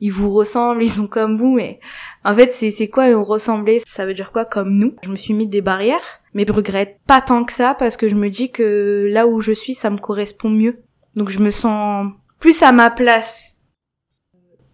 ils 0.00 0.12
vous 0.12 0.30
ressemblent, 0.30 0.82
ils 0.84 0.90
sont 0.90 1.06
comme 1.06 1.38
vous, 1.38 1.54
mais 1.54 1.80
en 2.24 2.34
fait 2.34 2.52
c'est 2.52 2.70
c'est 2.70 2.88
quoi 2.88 3.06
ressembler? 3.16 3.80
Ça 3.86 4.04
veut 4.04 4.14
dire 4.14 4.30
quoi 4.30 4.44
comme 4.44 4.74
nous? 4.74 4.94
Je 5.02 5.08
me 5.08 5.16
suis 5.16 5.32
mis 5.34 5.46
des 5.46 5.62
barrières, 5.62 6.20
mais 6.34 6.44
je 6.46 6.52
regrette 6.52 6.98
pas 7.06 7.22
tant 7.22 7.44
que 7.44 7.52
ça 7.52 7.74
parce 7.74 7.96
que 7.96 8.08
je 8.08 8.14
me 8.14 8.28
dis 8.28 8.50
que 8.50 9.08
là 9.10 9.26
où 9.26 9.40
je 9.40 9.52
suis 9.52 9.74
ça 9.74 9.90
me 9.90 9.98
correspond 9.98 10.50
mieux. 10.50 10.82
Donc 11.16 11.30
je 11.30 11.40
me 11.40 11.50
sens 11.50 12.12
plus 12.38 12.62
à 12.62 12.72
ma 12.72 12.90
place. 12.90 13.54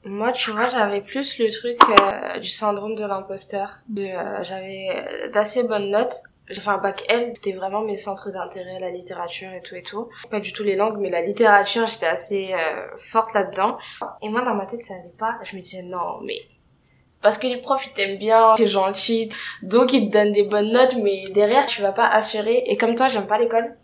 Moi, 0.07 0.33
tu 0.33 0.51
vois, 0.51 0.69
j'avais 0.69 1.01
plus 1.01 1.39
le 1.39 1.51
truc 1.51 1.79
du 2.43 2.51
syndrome 2.51 2.95
de 2.95 3.07
l'imposteur. 3.07 3.71
De, 3.89 4.07
j'avais 4.43 5.31
d'assez 5.33 5.63
bonnes 5.63 5.91
notes, 5.91 6.23
j'ai 6.49 6.61
fait 6.61 6.71
un 6.71 6.79
bac 6.79 7.05
L, 7.09 7.33
c'était 7.35 7.53
vraiment 7.53 7.81
mes 7.81 7.97
centres 7.97 8.31
d'intérêt, 8.31 8.79
la 8.79 8.91
littérature 8.91 9.51
et 9.53 9.63
tout 9.63 9.75
et 9.75 9.83
tout. 9.83 10.09
Pas 10.31 10.41
du 10.41 10.53
tout 10.53 10.63
les 10.63 10.77
langues, 10.77 10.99
mais 10.99 11.11
la 11.11 11.23
littérature, 11.23 11.87
j'étais 11.87 12.07
assez 12.07 12.53
euh, 12.53 12.87
forte 12.99 13.33
là-dedans. 13.33 13.79
Et 14.21 14.29
moi, 14.29 14.43
dans 14.43 14.55
ma 14.55 14.67
tête, 14.67 14.83
ça 14.83 14.95
allait 14.95 15.15
pas. 15.19 15.39
Je 15.43 15.57
me 15.57 15.61
disais, 15.61 15.83
non, 15.83 16.21
mais 16.23 16.41
parce 17.25 17.39
que 17.39 17.47
les 17.47 17.57
profs 17.57 17.87
ils 17.87 17.93
t'aiment 17.95 18.19
bien, 18.19 18.55
c'est 18.55 18.67
gentil, 18.67 19.31
donc 19.63 19.95
ils 19.95 20.11
te 20.11 20.13
donnent 20.13 20.33
des 20.33 20.43
bonnes 20.43 20.73
notes, 20.73 20.97
mais 21.03 21.25
derrière 21.31 21.65
tu 21.65 21.81
vas 21.81 21.93
pas 21.93 22.07
assurer. 22.07 22.65
Et 22.67 22.77
comme 22.77 22.95
toi, 22.95 23.09
j'aime 23.09 23.27
pas 23.27 23.39
l'école. 23.39 23.75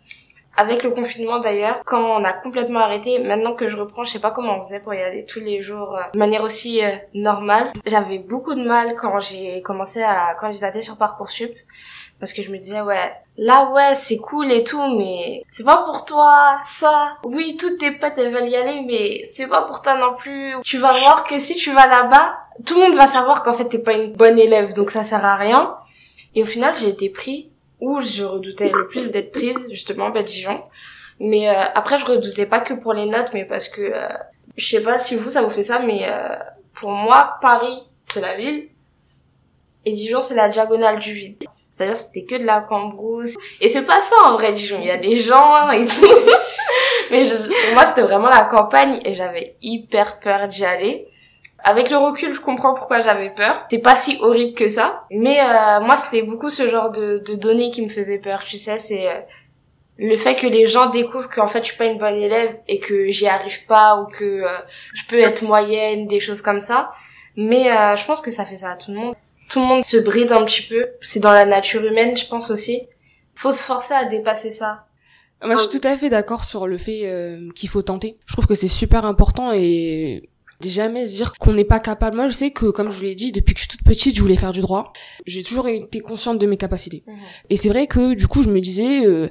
avec 0.57 0.83
le 0.83 0.91
confinement 0.91 1.39
d'ailleurs, 1.39 1.81
quand 1.85 2.19
on 2.19 2.23
a 2.23 2.33
complètement 2.33 2.81
arrêté, 2.81 3.17
maintenant 3.17 3.55
que 3.55 3.67
je 3.67 3.77
reprends, 3.77 4.03
je 4.03 4.11
sais 4.11 4.19
pas 4.19 4.29
comment 4.29 4.59
on 4.59 4.63
faisait 4.63 4.79
pour 4.79 4.93
y 4.93 5.01
aller 5.01 5.25
tous 5.25 5.39
les 5.39 5.63
jours 5.63 5.95
euh, 5.95 6.03
de 6.13 6.19
manière 6.19 6.43
aussi 6.43 6.83
euh, 6.83 6.91
normale. 7.15 7.71
J'avais 7.87 8.19
beaucoup 8.19 8.53
de 8.53 8.63
mal 8.63 8.95
quand 8.95 9.17
j'ai 9.19 9.63
commencé 9.63 10.03
à 10.03 10.35
candidater 10.35 10.83
sur 10.83 10.97
Parcoursup 10.97 11.51
parce 12.21 12.31
que 12.31 12.41
je 12.41 12.51
me 12.51 12.57
disais 12.57 12.79
ouais, 12.79 13.11
là 13.37 13.69
ouais, 13.73 13.95
c'est 13.95 14.17
cool 14.17 14.49
et 14.53 14.63
tout 14.63 14.95
mais 14.97 15.41
c'est 15.51 15.65
pas 15.65 15.83
pour 15.83 16.05
toi 16.05 16.57
ça. 16.63 17.17
Oui, 17.25 17.57
toutes 17.59 17.79
tes 17.79 17.91
potes 17.91 18.17
elles 18.17 18.33
veulent 18.33 18.47
y 18.47 18.55
aller 18.55 18.85
mais 18.87 19.29
c'est 19.33 19.47
pas 19.47 19.63
pour 19.63 19.81
toi 19.81 19.97
non 19.97 20.15
plus. 20.15 20.53
Tu 20.63 20.77
vas 20.77 20.97
voir 20.97 21.25
que 21.25 21.37
si 21.37 21.55
tu 21.55 21.73
vas 21.73 21.87
là-bas, 21.87 22.37
tout 22.65 22.75
le 22.75 22.85
monde 22.85 22.95
va 22.95 23.07
savoir 23.07 23.43
qu'en 23.43 23.51
fait 23.51 23.65
t'es 23.65 23.79
pas 23.79 23.93
une 23.93 24.13
bonne 24.13 24.39
élève 24.39 24.73
donc 24.73 24.89
ça 24.91 25.03
sert 25.03 25.25
à 25.25 25.35
rien. 25.35 25.75
Et 26.33 26.43
au 26.43 26.45
final, 26.45 26.75
j'ai 26.77 26.87
été 26.87 27.09
pris 27.09 27.51
où 27.79 28.01
je 28.01 28.23
redoutais 28.23 28.71
le 28.71 28.87
plus 28.87 29.11
d'être 29.11 29.31
prise, 29.31 29.69
justement, 29.69 30.11
bah, 30.11 30.23
Dijon. 30.23 30.61
Mais 31.19 31.49
euh, 31.49 31.63
après, 31.75 31.99
je 31.99 32.05
redoutais 32.05 32.45
pas 32.45 32.61
que 32.61 32.73
pour 32.73 32.93
les 32.93 33.05
notes, 33.05 33.31
mais 33.33 33.45
parce 33.45 33.67
que 33.67 33.81
euh, 33.81 34.07
je 34.55 34.67
sais 34.67 34.81
pas 34.81 34.97
si 34.97 35.15
vous 35.15 35.29
ça 35.29 35.41
vous 35.41 35.49
fait 35.49 35.63
ça, 35.63 35.79
mais 35.79 36.07
euh, 36.09 36.35
pour 36.73 36.91
moi, 36.91 37.37
Paris 37.41 37.83
c'est 38.11 38.21
la 38.21 38.35
ville 38.35 38.67
et 39.85 39.93
Dijon 39.93 40.21
c'est 40.21 40.35
la 40.35 40.49
diagonale 40.49 40.99
du 40.99 41.13
vide. 41.13 41.43
C'est-à-dire 41.71 41.95
c'était 41.95 42.25
que 42.25 42.35
de 42.35 42.45
la 42.45 42.61
cambrousse 42.61 43.35
et 43.61 43.69
c'est 43.69 43.83
pas 43.83 44.01
ça 44.01 44.15
en 44.25 44.33
vrai 44.33 44.51
Dijon. 44.51 44.77
Il 44.81 44.87
y 44.87 44.91
a 44.91 44.97
des 44.97 45.15
gens 45.15 45.69
et 45.71 45.85
tout. 45.85 46.05
mais 47.11 47.23
je, 47.23 47.35
pour 47.35 47.73
moi 47.73 47.85
c'était 47.85 48.01
vraiment 48.01 48.29
la 48.29 48.43
campagne 48.43 48.99
et 49.05 49.13
j'avais 49.13 49.55
hyper 49.61 50.19
peur 50.19 50.47
d'y 50.47 50.65
aller. 50.65 51.07
Avec 51.63 51.89
le 51.89 51.97
recul, 51.97 52.33
je 52.33 52.41
comprends 52.41 52.73
pourquoi 52.73 53.01
j'avais 53.01 53.29
peur. 53.29 53.65
C'est 53.69 53.79
pas 53.79 53.95
si 53.95 54.17
horrible 54.19 54.55
que 54.55 54.67
ça, 54.67 55.05
mais 55.11 55.39
euh, 55.39 55.79
moi 55.81 55.95
c'était 55.95 56.23
beaucoup 56.23 56.49
ce 56.49 56.67
genre 56.67 56.89
de, 56.89 57.19
de, 57.19 57.35
données 57.35 57.69
qui 57.69 57.83
me 57.83 57.89
faisait 57.89 58.17
peur. 58.17 58.43
Tu 58.43 58.57
sais, 58.57 58.79
c'est 58.79 59.07
euh, 59.07 59.19
le 59.97 60.17
fait 60.17 60.35
que 60.35 60.47
les 60.47 60.65
gens 60.65 60.87
découvrent 60.87 61.29
qu'en 61.29 61.45
fait 61.45 61.59
je 61.59 61.65
suis 61.69 61.77
pas 61.77 61.85
une 61.85 61.99
bonne 61.99 62.17
élève 62.17 62.59
et 62.67 62.79
que 62.79 63.09
j'y 63.09 63.27
arrive 63.27 63.65
pas 63.67 64.01
ou 64.01 64.07
que 64.07 64.25
euh, 64.25 64.57
je 64.93 65.05
peux 65.05 65.19
être 65.19 65.43
moyenne, 65.43 66.07
des 66.07 66.19
choses 66.19 66.41
comme 66.41 66.59
ça. 66.59 66.91
Mais 67.37 67.69
je 67.95 68.05
pense 68.05 68.19
que 68.19 68.29
ça 68.29 68.43
fait 68.43 68.57
ça 68.57 68.71
à 68.71 68.75
tout 68.75 68.91
le 68.91 68.97
monde. 68.97 69.15
Tout 69.51 69.59
le 69.59 69.65
monde 69.65 69.85
se 69.85 69.97
bride 69.97 70.31
un 70.31 70.43
petit 70.45 70.63
peu. 70.63 70.87
C'est 71.01 71.19
dans 71.19 71.31
la 71.31 71.45
nature 71.45 71.83
humaine, 71.83 72.17
je 72.17 72.25
pense 72.25 72.49
aussi. 72.49 72.87
Faut 73.35 73.51
se 73.51 73.61
forcer 73.61 73.93
à 73.93 74.05
dépasser 74.05 74.49
ça. 74.49 74.87
Moi, 75.43 75.55
je 75.55 75.61
suis 75.67 75.79
tout 75.79 75.87
à 75.87 75.97
fait 75.97 76.09
d'accord 76.09 76.43
sur 76.43 76.67
le 76.67 76.77
fait 76.77 77.39
qu'il 77.55 77.67
faut 77.67 77.81
tenter. 77.81 78.17
Je 78.27 78.33
trouve 78.33 78.45
que 78.45 78.55
c'est 78.55 78.67
super 78.67 79.05
important 79.05 79.51
et 79.51 80.29
jamais 80.69 81.07
se 81.07 81.15
dire 81.15 81.33
qu'on 81.37 81.53
n'est 81.53 81.65
pas 81.65 81.79
capable. 81.79 82.15
Moi, 82.15 82.27
je 82.27 82.33
sais 82.33 82.51
que, 82.51 82.67
comme 82.67 82.91
je 82.91 82.97
vous 82.97 83.03
l'ai 83.03 83.15
dit, 83.15 83.31
depuis 83.31 83.53
que 83.53 83.59
je 83.59 83.65
suis 83.67 83.77
toute 83.77 83.83
petite, 83.83 84.15
je 84.15 84.21
voulais 84.21 84.35
faire 84.35 84.51
du 84.51 84.61
droit. 84.61 84.93
J'ai 85.25 85.43
toujours 85.43 85.67
été 85.67 85.99
consciente 85.99 86.39
de 86.39 86.45
mes 86.45 86.57
capacités. 86.57 87.03
Mhm. 87.07 87.15
Et 87.49 87.57
c'est 87.57 87.69
vrai 87.69 87.87
que, 87.87 88.13
du 88.13 88.27
coup, 88.27 88.43
je 88.43 88.49
me 88.49 88.59
disais, 88.59 89.05
euh, 89.05 89.29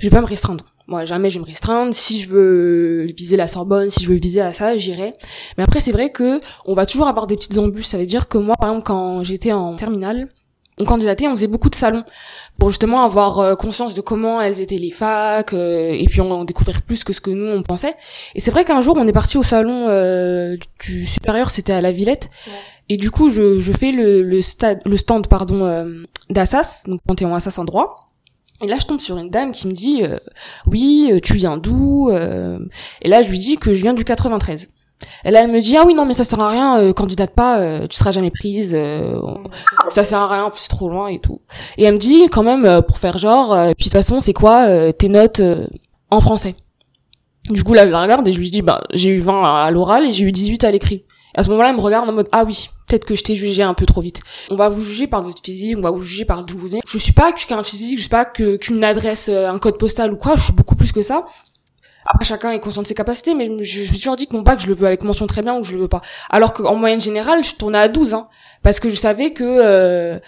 je 0.00 0.08
vais 0.08 0.14
pas 0.14 0.22
me 0.22 0.26
restreindre. 0.26 0.64
Moi, 0.88 1.04
jamais 1.04 1.30
je 1.30 1.38
vais 1.38 1.44
me 1.44 1.46
restreindre. 1.46 1.94
Si 1.94 2.20
je 2.20 2.30
veux 2.30 3.06
viser 3.16 3.36
la 3.36 3.46
Sorbonne, 3.46 3.90
si 3.90 4.02
je 4.02 4.08
veux 4.08 4.16
viser 4.16 4.40
à 4.40 4.52
ça, 4.52 4.76
j'irai. 4.76 5.12
Mais 5.56 5.62
après, 5.62 5.80
c'est 5.80 5.92
vrai 5.92 6.10
que 6.10 6.40
on 6.64 6.74
va 6.74 6.86
toujours 6.86 7.06
avoir 7.06 7.26
des 7.26 7.36
petites 7.36 7.56
embûches. 7.58 7.84
Ça 7.84 7.98
veut 7.98 8.06
dire 8.06 8.26
que 8.26 8.38
moi, 8.38 8.56
par 8.58 8.70
exemple, 8.70 8.86
quand 8.86 9.22
j'étais 9.22 9.52
en 9.52 9.76
terminale, 9.76 10.28
on 10.78 10.86
candidatait, 10.86 11.28
on 11.28 11.32
faisait 11.32 11.46
beaucoup 11.46 11.68
de 11.68 11.74
salons 11.74 12.02
pour 12.58 12.70
justement 12.70 13.04
avoir 13.04 13.38
euh, 13.38 13.54
conscience 13.54 13.92
de 13.92 14.00
comment 14.00 14.40
elles 14.40 14.60
étaient 14.60 14.78
les 14.78 14.90
facs 14.90 15.52
euh, 15.52 15.92
et 15.92 16.06
puis 16.06 16.22
on, 16.22 16.44
découvrir 16.44 16.80
plus 16.80 17.04
que 17.04 17.12
ce 17.12 17.20
que 17.20 17.30
nous 17.30 17.52
on 17.52 17.62
pensait. 17.62 17.94
Et 18.34 18.40
c'est 18.40 18.50
vrai 18.50 18.64
qu'un 18.64 18.80
jour 18.80 18.96
on 18.98 19.06
est 19.06 19.12
parti 19.12 19.36
au 19.36 19.42
salon 19.42 19.84
euh, 19.88 20.56
du 20.80 21.06
supérieur, 21.06 21.50
c'était 21.50 21.74
à 21.74 21.82
la 21.82 21.92
Villette. 21.92 22.30
Et 22.88 22.96
du 22.96 23.10
coup, 23.10 23.30
je, 23.30 23.60
je 23.60 23.72
fais 23.72 23.92
le, 23.92 24.22
le, 24.22 24.42
stade, 24.42 24.80
le 24.84 24.96
stand 24.96 25.28
pardon 25.28 25.86
d'Assas, 26.28 26.84
donc 26.86 27.00
Panthéon 27.06 27.34
Assas 27.34 27.58
en 27.58 27.64
droit. 27.64 28.09
Et 28.62 28.66
là, 28.66 28.76
je 28.80 28.86
tombe 28.86 29.00
sur 29.00 29.16
une 29.16 29.30
dame 29.30 29.52
qui 29.52 29.66
me 29.68 29.72
dit 29.72 30.02
oui, 30.66 31.12
tu 31.22 31.34
viens 31.34 31.56
d'où 31.56 32.10
Et 32.10 33.08
là, 33.08 33.22
je 33.22 33.28
lui 33.28 33.38
dis 33.38 33.56
que 33.56 33.72
je 33.72 33.82
viens 33.82 33.94
du 33.94 34.04
93. 34.04 34.68
Et 35.24 35.30
là, 35.30 35.42
elle 35.42 35.50
me 35.50 35.60
dit 35.60 35.76
ah 35.76 35.84
oui 35.86 35.94
non 35.94 36.04
mais 36.04 36.14
ça 36.14 36.24
sert 36.24 36.40
à 36.40 36.50
rien, 36.50 36.78
euh, 36.78 36.92
candidate 36.92 37.34
pas, 37.34 37.58
euh, 37.58 37.86
tu 37.86 37.96
seras 37.96 38.10
jamais 38.10 38.30
prise, 38.30 38.74
euh, 38.74 39.20
ça 39.88 40.02
sert 40.02 40.18
à 40.18 40.28
rien, 40.28 40.44
en 40.44 40.50
plus 40.50 40.68
trop 40.68 40.88
loin 40.88 41.08
et 41.08 41.18
tout. 41.18 41.40
Et 41.76 41.84
elle 41.84 41.94
me 41.94 41.98
dit 41.98 42.28
quand 42.30 42.42
même 42.42 42.64
euh, 42.64 42.82
pour 42.82 42.98
faire 42.98 43.18
genre, 43.18 43.48
puis 43.50 43.72
de 43.72 43.82
toute 43.84 43.92
façon 43.92 44.20
c'est 44.20 44.32
quoi 44.32 44.92
tes 44.92 45.08
notes 45.08 45.42
en 46.10 46.20
français? 46.20 46.54
Du 47.48 47.64
coup 47.64 47.74
là 47.74 47.86
je 47.86 47.92
la 47.92 48.02
regarde 48.02 48.26
et 48.28 48.32
je 48.32 48.38
lui 48.38 48.50
dis 48.50 48.62
bah 48.62 48.82
j'ai 48.92 49.10
eu 49.10 49.20
20 49.20 49.64
à 49.64 49.70
l'oral 49.70 50.06
et 50.06 50.12
j'ai 50.12 50.24
eu 50.24 50.32
18 50.32 50.64
à 50.64 50.70
l'écrit. 50.70 51.04
À 51.34 51.42
ce 51.44 51.48
moment-là, 51.50 51.70
elle 51.70 51.76
me 51.76 51.80
regarde 51.80 52.08
en 52.08 52.12
mode 52.12 52.28
ah 52.32 52.44
oui, 52.44 52.70
peut-être 52.90 53.04
que 53.04 53.14
je 53.14 53.22
t'ai 53.22 53.34
jugé 53.34 53.62
un 53.62 53.74
peu 53.74 53.86
trop 53.86 54.00
vite. 54.00 54.20
On 54.50 54.56
va 54.56 54.68
vous 54.68 54.82
juger 54.82 55.06
par 55.06 55.22
votre 55.22 55.42
physique, 55.42 55.78
on 55.78 55.82
va 55.82 55.90
vous 55.90 56.02
juger 56.02 56.24
par 56.24 56.44
d'où 56.44 56.58
vous 56.58 56.68
venez. 56.68 56.80
Je 56.86 56.98
suis 56.98 57.12
pas 57.12 57.32
qu'un 57.32 57.62
physique, 57.62 57.98
je 57.98 58.02
suis 58.02 58.10
pas 58.10 58.24
qu'une 58.24 58.84
adresse, 58.84 59.28
un 59.28 59.58
code 59.58 59.78
postal 59.78 60.12
ou 60.12 60.16
quoi. 60.16 60.36
Je 60.36 60.42
suis 60.42 60.52
beaucoup 60.52 60.74
plus 60.74 60.92
que 60.92 61.02
ça. 61.02 61.24
Après, 62.06 62.24
chacun 62.24 62.50
est 62.50 62.60
conscient 62.60 62.82
de 62.82 62.86
ses 62.86 62.94
capacités, 62.94 63.34
mais 63.34 63.46
je, 63.62 63.84
je, 63.84 63.92
me 63.92 63.96
toujours 63.96 64.16
dit 64.16 64.26
que 64.26 64.34
mon 64.34 64.42
bac, 64.42 64.58
je 64.58 64.66
le 64.66 64.74
veux 64.74 64.86
avec 64.86 65.04
mention 65.04 65.26
très 65.26 65.42
bien 65.42 65.56
ou 65.58 65.62
je 65.62 65.74
le 65.74 65.82
veux 65.82 65.88
pas. 65.88 66.00
Alors 66.30 66.52
qu'en 66.52 66.74
moyenne 66.74 67.00
générale, 67.00 67.44
je 67.44 67.54
tournais 67.54 67.78
à 67.78 67.88
12, 67.88 68.14
hein, 68.14 68.26
parce 68.62 68.80
que 68.80 68.88
je 68.88 68.96
savais 68.96 69.32
que 69.32 69.44
euh, 69.44 70.18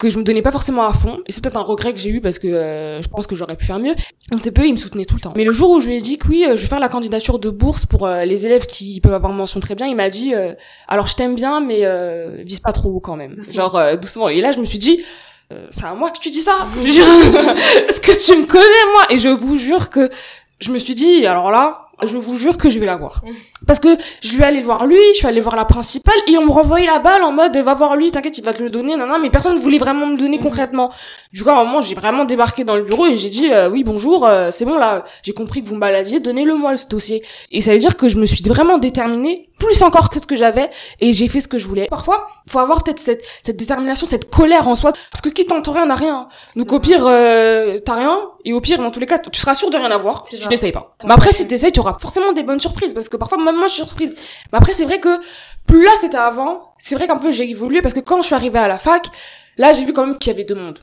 que 0.00 0.08
je 0.08 0.18
me 0.18 0.24
donnais 0.24 0.42
pas 0.42 0.50
forcément 0.50 0.84
à 0.84 0.92
fond. 0.92 1.20
Et 1.26 1.32
c'est 1.32 1.42
peut-être 1.42 1.58
un 1.58 1.62
regret 1.62 1.92
que 1.92 1.98
j'ai 2.00 2.10
eu 2.10 2.20
parce 2.20 2.38
que 2.38 2.48
euh, 2.48 3.02
je 3.02 3.08
pense 3.08 3.26
que 3.26 3.36
j'aurais 3.36 3.54
pu 3.54 3.66
faire 3.66 3.78
mieux. 3.78 3.94
Un 4.32 4.38
peu, 4.38 4.66
il 4.66 4.72
me 4.72 4.78
soutenait 4.78 5.04
tout 5.04 5.14
le 5.14 5.20
temps. 5.20 5.34
Mais 5.36 5.44
le 5.44 5.52
jour 5.52 5.70
où 5.70 5.80
je 5.80 5.88
lui 5.88 5.96
ai 5.96 6.00
dit 6.00 6.18
que 6.18 6.26
oui, 6.26 6.44
euh, 6.44 6.56
je 6.56 6.62
vais 6.62 6.68
faire 6.68 6.80
la 6.80 6.88
candidature 6.88 7.38
de 7.38 7.50
bourse 7.50 7.86
pour 7.86 8.08
les 8.08 8.46
élèves 8.46 8.66
qui 8.66 9.00
peuvent 9.00 9.14
avoir 9.14 9.32
mention 9.32 9.60
très 9.60 9.74
bien, 9.74 9.86
il 9.86 9.94
m'a 9.94 10.10
dit 10.10 10.32
alors 10.88 11.06
je 11.06 11.14
t'aime 11.14 11.34
bien, 11.34 11.60
mais 11.60 11.84
vise 12.42 12.60
pas 12.60 12.72
trop 12.72 12.90
haut 12.90 13.00
quand 13.00 13.16
même. 13.16 13.36
Genre 13.52 13.78
doucement. 14.00 14.28
Et 14.28 14.40
là, 14.40 14.52
je 14.52 14.58
me 14.58 14.64
suis 14.64 14.78
dit 14.78 15.02
c'est 15.70 15.84
à 15.84 15.94
moi 15.94 16.10
que 16.10 16.18
tu 16.18 16.30
dis 16.30 16.40
ça. 16.40 16.66
Est-ce 16.82 18.00
que 18.00 18.26
tu 18.26 18.40
me 18.40 18.46
connais 18.46 18.92
moi 18.92 19.02
Et 19.10 19.18
je 19.18 19.28
vous 19.28 19.58
jure 19.58 19.90
que 19.90 20.10
je 20.60 20.72
me 20.72 20.78
suis 20.78 20.94
dit, 20.94 21.26
alors 21.26 21.50
là, 21.50 21.88
je 22.02 22.16
vous 22.16 22.38
jure 22.38 22.56
que 22.56 22.68
je 22.70 22.78
vais 22.78 22.86
la 22.86 22.96
voir. 22.96 23.22
Parce 23.66 23.78
que 23.78 23.88
je 24.22 24.36
lui 24.36 24.42
allée 24.42 24.62
voir 24.62 24.86
lui, 24.86 24.98
je 25.12 25.18
suis 25.18 25.26
allée 25.26 25.40
voir 25.40 25.56
la 25.56 25.64
principale, 25.64 26.16
et 26.26 26.38
on 26.38 26.46
me 26.46 26.50
renvoyait 26.50 26.86
la 26.86 26.98
balle 26.98 27.22
en 27.22 27.32
mode, 27.32 27.56
va 27.56 27.74
voir 27.74 27.96
lui, 27.96 28.10
t'inquiète, 28.10 28.38
il 28.38 28.44
va 28.44 28.52
te 28.52 28.62
le 28.62 28.70
donner, 28.70 28.96
non, 28.96 29.18
mais 29.20 29.30
personne 29.30 29.54
ne 29.54 29.60
voulait 29.60 29.78
vraiment 29.78 30.06
me 30.06 30.16
donner 30.16 30.38
concrètement. 30.38 30.90
Du 31.32 31.44
coup, 31.44 31.50
à 31.50 31.60
un 31.60 31.64
moment, 31.64 31.80
j'ai 31.80 31.94
vraiment 31.94 32.24
débarqué 32.24 32.64
dans 32.64 32.76
le 32.76 32.82
bureau 32.82 33.06
et 33.06 33.16
j'ai 33.16 33.30
dit, 33.30 33.52
euh, 33.52 33.68
oui, 33.68 33.84
bonjour, 33.84 34.26
euh, 34.26 34.50
c'est 34.50 34.64
bon, 34.64 34.78
là, 34.78 35.04
j'ai 35.22 35.32
compris 35.32 35.62
que 35.62 35.68
vous 35.68 35.74
me 35.74 35.80
baladiez, 35.80 36.20
donnez-le-moi, 36.20 36.76
ce 36.76 36.88
dossier. 36.88 37.22
Et 37.52 37.60
ça 37.60 37.72
veut 37.72 37.78
dire 37.78 37.96
que 37.96 38.08
je 38.08 38.18
me 38.18 38.26
suis 38.26 38.42
vraiment 38.42 38.78
déterminée, 38.78 39.48
plus 39.58 39.82
encore 39.82 40.08
que 40.10 40.20
ce 40.20 40.26
que 40.26 40.36
j'avais, 40.36 40.70
et 41.00 41.12
j'ai 41.12 41.28
fait 41.28 41.40
ce 41.40 41.48
que 41.48 41.58
je 41.58 41.68
voulais. 41.68 41.86
Parfois, 41.88 42.26
faut 42.48 42.58
avoir 42.58 42.82
peut-être 42.82 42.98
cette, 42.98 43.22
cette 43.42 43.56
détermination, 43.56 44.06
cette 44.06 44.30
colère 44.30 44.68
en 44.68 44.74
soi, 44.74 44.92
parce 45.12 45.20
que 45.22 45.28
qui 45.28 45.46
tente 45.46 45.68
rien 45.68 45.86
n'a 45.86 45.94
rien. 45.94 46.28
Donc 46.56 46.72
au 46.72 46.80
pire, 46.80 47.06
euh, 47.06 47.78
t'as 47.84 47.94
rien, 47.94 48.18
et 48.44 48.52
au 48.52 48.60
pire, 48.60 48.78
dans 48.78 48.90
tous 48.90 49.00
les 49.00 49.06
cas, 49.06 49.18
tu 49.18 49.38
seras 49.38 49.54
sûr 49.54 49.70
de 49.70 49.76
rien 49.76 49.90
avoir 49.90 50.24
si 50.28 50.38
tu 50.38 50.48
n'essayes 50.48 50.72
pas. 50.72 50.96
Mais 51.04 51.12
après, 51.12 51.32
si 51.32 51.46
t'essayes, 51.46 51.72
tu 51.72 51.80
auras 51.80 51.96
forcément 52.00 52.32
des 52.32 52.42
bonnes 52.42 52.60
surprises, 52.60 52.94
parce 52.94 53.08
que 53.08 53.16
parfois, 53.16 53.38
moi, 53.52 53.68
surprise. 53.68 54.14
Mais 54.52 54.58
après, 54.58 54.72
c'est 54.74 54.84
vrai 54.84 55.00
que 55.00 55.20
plus 55.66 55.84
là, 55.84 55.90
c'était 56.00 56.16
avant, 56.16 56.74
c'est 56.78 56.94
vrai 56.94 57.06
qu'un 57.06 57.16
peu 57.16 57.30
j'ai 57.30 57.48
évolué, 57.48 57.82
parce 57.82 57.94
que 57.94 58.00
quand 58.00 58.22
je 58.22 58.26
suis 58.26 58.34
arrivée 58.34 58.58
à 58.58 58.68
la 58.68 58.78
fac, 58.78 59.06
là, 59.56 59.72
j'ai 59.72 59.84
vu 59.84 59.92
quand 59.92 60.06
même 60.06 60.18
qu'il 60.18 60.32
y 60.32 60.34
avait 60.34 60.44
deux 60.44 60.54
mondes. 60.54 60.78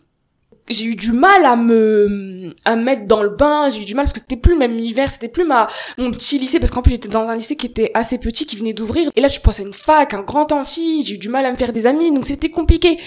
J'ai 0.69 0.85
eu 0.85 0.95
du 0.95 1.13
mal 1.13 1.45
à 1.45 1.55
me 1.55 2.53
à 2.65 2.75
mettre 2.75 3.07
dans 3.07 3.23
le 3.23 3.29
bain 3.29 3.69
j'ai 3.69 3.83
eu 3.83 3.85
du 3.85 3.95
mal 3.95 4.03
parce 4.03 4.13
que 4.13 4.19
c'était 4.19 4.35
plus 4.35 4.51
le 4.51 4.59
même 4.59 4.73
univers 4.73 5.09
c'était 5.09 5.29
plus 5.29 5.45
ma 5.45 5.67
mon 5.97 6.11
petit 6.11 6.37
lycée 6.39 6.59
parce 6.59 6.71
qu'en 6.71 6.81
plus 6.81 6.91
j'étais 6.91 7.07
dans 7.07 7.23
un 7.29 7.35
lycée 7.35 7.55
qui 7.55 7.67
était 7.67 7.89
assez 7.93 8.17
petit 8.17 8.45
qui 8.45 8.57
venait 8.57 8.73
d'ouvrir. 8.73 9.09
Et 9.15 9.21
là 9.21 9.29
je 9.29 9.39
pense 9.39 9.61
à 9.61 9.63
une 9.63 9.73
fac 9.73 10.13
un 10.13 10.23
grand 10.23 10.51
amphi 10.51 11.05
j'ai 11.05 11.15
eu 11.15 11.17
du 11.17 11.29
mal 11.29 11.45
à 11.45 11.51
me 11.51 11.55
faire 11.55 11.71
des 11.71 11.87
amis 11.87 12.11
donc 12.11 12.25
c'était 12.25 12.49
compliqué. 12.49 12.99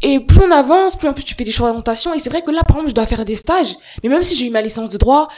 Et 0.00 0.20
plus 0.20 0.40
on 0.40 0.50
avance 0.50 0.96
plus 0.96 1.06
en 1.06 1.12
plus 1.12 1.24
tu 1.24 1.34
fais 1.34 1.44
des 1.44 1.52
choix 1.52 1.68
d'orientation. 1.68 2.14
Et 2.14 2.18
c'est 2.18 2.30
vrai 2.30 2.42
que 2.42 2.50
là 2.50 2.62
par 2.64 2.76
exemple 2.76 2.88
je 2.88 2.94
dois 2.94 3.06
faire 3.06 3.26
des 3.26 3.34
stages 3.34 3.76
mais 4.02 4.08
même 4.08 4.22
si 4.22 4.34
j'ai 4.34 4.46
eu 4.46 4.50
ma 4.50 4.62
licence 4.62 4.88
de 4.88 4.96
droit 4.96 5.28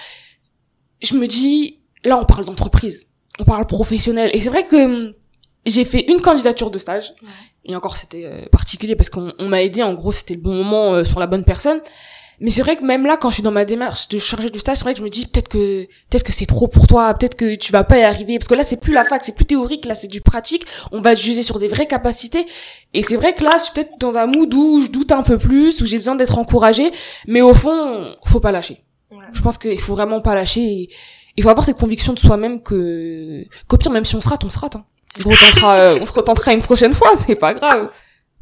je 1.01 1.17
me 1.17 1.27
dis 1.27 1.81
là 2.05 2.19
on 2.19 2.25
parle 2.25 2.45
d'entreprise 2.45 3.09
on 3.39 3.45
parle 3.45 3.67
professionnel. 3.67 4.31
Et 4.35 4.41
c'est 4.41 4.51
vrai 4.51 4.67
que 4.67 4.85
hum, 4.85 5.13
j'ai 5.67 5.85
fait 5.85 6.11
une 6.11 6.21
candidature 6.21 6.71
de 6.71 6.79
stage. 6.79 7.13
Et 7.65 7.77
encore 7.77 7.97
c'était 7.97 8.25
euh, 8.25 8.47
particulier 8.51 8.97
parce 8.97 9.11
qu'on 9.11 9.33
m'a 9.41 9.63
aidé. 9.63 9.83
En 9.83 9.95
gros 9.95 10.13
c'était 10.13 10.35
le 10.35 10.41
bon 10.41 10.55
moment 10.55 10.95
euh, 10.95 11.05
sur 11.05 11.21
la 11.21 11.27
bonne 11.27 11.45
personne. 11.45 11.81
Mais 12.41 12.51
c'est 12.51 12.63
vrai 12.63 12.77
que 12.77 12.85
même 12.85 13.07
là 13.07 13.17
quand 13.17 13.29
je 13.29 13.35
suis 13.35 13.43
dans 13.45 13.53
ma 13.53 13.65
démarche 13.65 14.09
de 14.09 14.19
charger 14.19 14.51
du 14.51 14.59
stage 14.59 14.79
c'est 14.79 14.83
vrai 14.83 14.95
que 14.95 14.99
je 14.99 15.05
me 15.05 15.11
dis 15.11 15.27
peut-être 15.27 15.49
que 15.49 15.85
peut-être 16.11 16.25
que 16.25 16.33
c'est 16.33 16.47
trop 16.47 16.67
pour 16.67 16.89
toi. 16.89 17.15
Peut-être 17.15 17.37
que 17.37 17.55
tu 17.55 17.71
vas 17.71 17.85
pas 17.85 17.99
y 17.99 18.03
arriver. 18.03 18.39
Parce 18.39 18.49
que 18.49 18.55
là 18.55 18.65
c'est 18.65 18.81
plus 18.81 18.93
la 18.93 19.05
fac 19.05 19.23
c'est 19.23 19.35
plus 19.35 19.45
théorique. 19.45 19.85
Là 19.85 19.95
c'est 19.95 20.09
du 20.09 20.21
pratique. 20.21 20.67
On 20.91 21.01
va 21.01 21.15
te 21.15 21.21
juger 21.21 21.43
sur 21.43 21.61
des 21.61 21.69
vraies 21.69 21.87
capacités. 21.87 22.45
Et 22.95 23.03
c'est 23.03 23.17
vrai 23.17 23.33
que 23.35 23.45
là 23.45 23.53
je 23.59 23.65
suis 23.65 23.73
peut-être 23.75 23.99
dans 23.99 24.17
un 24.17 24.27
mood 24.27 24.53
où 24.53 24.81
je 24.81 24.91
doute 24.91 25.13
un 25.13 25.23
peu 25.23 25.39
plus 25.39 25.81
où 25.81 25.87
j'ai 25.87 25.99
besoin 25.99 26.17
d'être 26.17 26.37
encouragée. 26.37 26.91
Mais 27.29 27.43
au 27.43 27.55
fond 27.55 28.13
faut 28.25 28.41
pas 28.41 28.51
lâcher. 28.51 28.79
Je 29.33 29.41
pense 29.41 29.59
qu'il 29.59 29.79
faut 29.79 29.95
vraiment 29.95 30.21
pas 30.21 30.35
lâcher 30.35 30.89
il 31.37 31.43
faut 31.43 31.51
avoir 31.51 31.65
cette 31.65 31.79
conviction 31.79 32.13
de 32.13 32.19
soi-même 32.19 32.63
que 32.63 33.43
qu'au 33.69 33.79
pire 33.79 33.91
même 33.91 34.05
si 34.05 34.17
on 34.17 34.21
se 34.21 34.29
rate 34.29 34.45
on 34.45 34.51
se 34.51 34.59
rate 34.59 34.77
hein. 34.77 34.85
On 35.27 35.33
se 35.33 36.01
on 36.01 36.07
se 36.07 36.13
retentera 36.13 36.55
une 36.55 36.63
prochaine 36.63 36.95
fois, 36.95 37.17
c'est 37.17 37.39
pas 37.39 37.53
grave. 37.53 37.93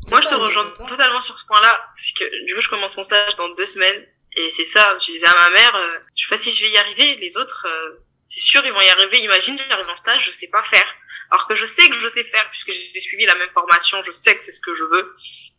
Moi, 0.09 0.21
je 0.21 0.29
te 0.29 0.35
rejoins 0.35 0.71
totalement 0.71 1.21
sur 1.21 1.39
ce 1.39 1.45
point-là, 1.47 1.81
parce 1.97 2.13
que 2.13 2.45
du 2.47 2.55
coup, 2.55 2.61
je 2.61 2.69
commence 2.69 2.97
mon 2.97 3.03
stage 3.03 3.37
dans 3.37 3.49
deux 3.55 3.67
semaines, 3.67 4.07
et 4.37 4.51
c'est 4.57 4.65
ça, 4.65 4.97
je 5.01 5.13
disais 5.13 5.27
à 5.27 5.35
ma 5.35 5.51
mère, 5.51 5.75
euh, 5.75 5.99
je 6.17 6.25
sais 6.25 6.31
pas 6.31 6.41
si 6.41 6.53
je 6.53 6.65
vais 6.65 6.71
y 6.71 6.79
arriver, 6.79 7.17
les 7.17 7.37
autres, 7.37 7.67
euh, 7.69 7.99
c'est 8.27 8.41
sûr, 8.41 8.65
ils 8.65 8.73
vont 8.73 8.81
y 8.81 8.89
arriver, 8.89 9.19
imagine, 9.21 9.59
j'arrive 9.69 9.89
en 9.89 9.97
stage, 9.97 10.25
je 10.27 10.31
sais 10.31 10.47
pas 10.47 10.63
faire. 10.65 10.87
Alors 11.31 11.47
que 11.47 11.55
je 11.55 11.67
sais 11.67 11.89
que 11.89 11.95
je 11.95 12.09
sais 12.09 12.25
faire, 12.25 12.49
puisque 12.51 12.73
j'ai 12.73 13.01
suivi 13.01 13.27
la 13.27 13.35
même 13.35 13.51
formation, 13.53 14.01
je 14.03 14.13
sais 14.13 14.35
que 14.35 14.43
c'est 14.43 14.53
ce 14.53 14.61
que 14.61 14.75
je 14.75 14.85
veux, 14.85 15.17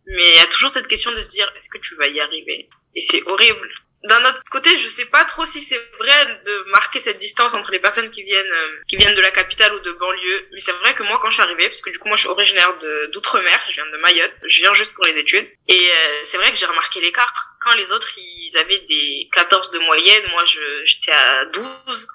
mais 0.07 0.29
il 0.31 0.37
y 0.37 0.39
a 0.39 0.45
toujours 0.45 0.71
cette 0.71 0.87
question 0.87 1.11
de 1.11 1.21
se 1.21 1.29
dire, 1.29 1.51
est-ce 1.57 1.69
que 1.69 1.77
tu 1.77 1.95
vas 1.95 2.07
y 2.07 2.19
arriver? 2.19 2.69
Et 2.95 3.01
c'est 3.09 3.21
horrible, 3.27 3.69
d'un 4.03 4.25
autre 4.25 4.41
côté, 4.49 4.75
je 4.77 4.87
sais 4.87 5.05
pas 5.05 5.25
trop 5.25 5.45
si 5.45 5.61
c'est 5.61 5.79
vrai 5.99 6.41
de 6.43 6.63
marquer 6.71 6.99
cette 6.99 7.19
distance 7.19 7.53
entre 7.53 7.69
les 7.69 7.79
personnes 7.79 8.09
qui 8.09 8.23
viennent 8.23 8.51
euh, 8.51 8.79
qui 8.87 8.97
viennent 8.97 9.13
de 9.13 9.21
la 9.21 9.29
capitale 9.29 9.75
ou 9.75 9.79
de 9.79 9.91
banlieue, 9.91 10.47
mais 10.51 10.59
c'est 10.59 10.71
vrai 10.71 10.95
que 10.95 11.03
moi 11.03 11.19
quand 11.21 11.29
je 11.29 11.35
suis 11.35 11.43
arrivée, 11.43 11.69
parce 11.69 11.81
que 11.81 11.91
du 11.91 11.99
coup 11.99 12.07
moi 12.07 12.17
je 12.17 12.21
suis 12.21 12.29
originaire 12.29 12.75
de 12.79 13.11
d'outre-mer, 13.13 13.63
je 13.69 13.75
viens 13.75 13.85
de 13.85 13.97
Mayotte, 13.97 14.33
je 14.43 14.57
viens 14.61 14.73
juste 14.73 14.93
pour 14.95 15.05
les 15.05 15.19
études, 15.19 15.47
et 15.67 15.91
euh, 15.91 16.21
c'est 16.23 16.37
vrai 16.37 16.51
que 16.51 16.57
j'ai 16.57 16.65
remarqué 16.65 16.99
l'écart. 16.99 17.31
Quand 17.61 17.75
les 17.75 17.91
autres 17.91 18.09
ils 18.17 18.57
avaient 18.57 18.79
des 18.79 19.29
14 19.33 19.69
de 19.69 19.79
moyenne, 19.79 20.23
moi 20.31 20.45
je 20.45 20.61
j'étais 20.85 21.11
à 21.11 21.45
12, 21.45 22.07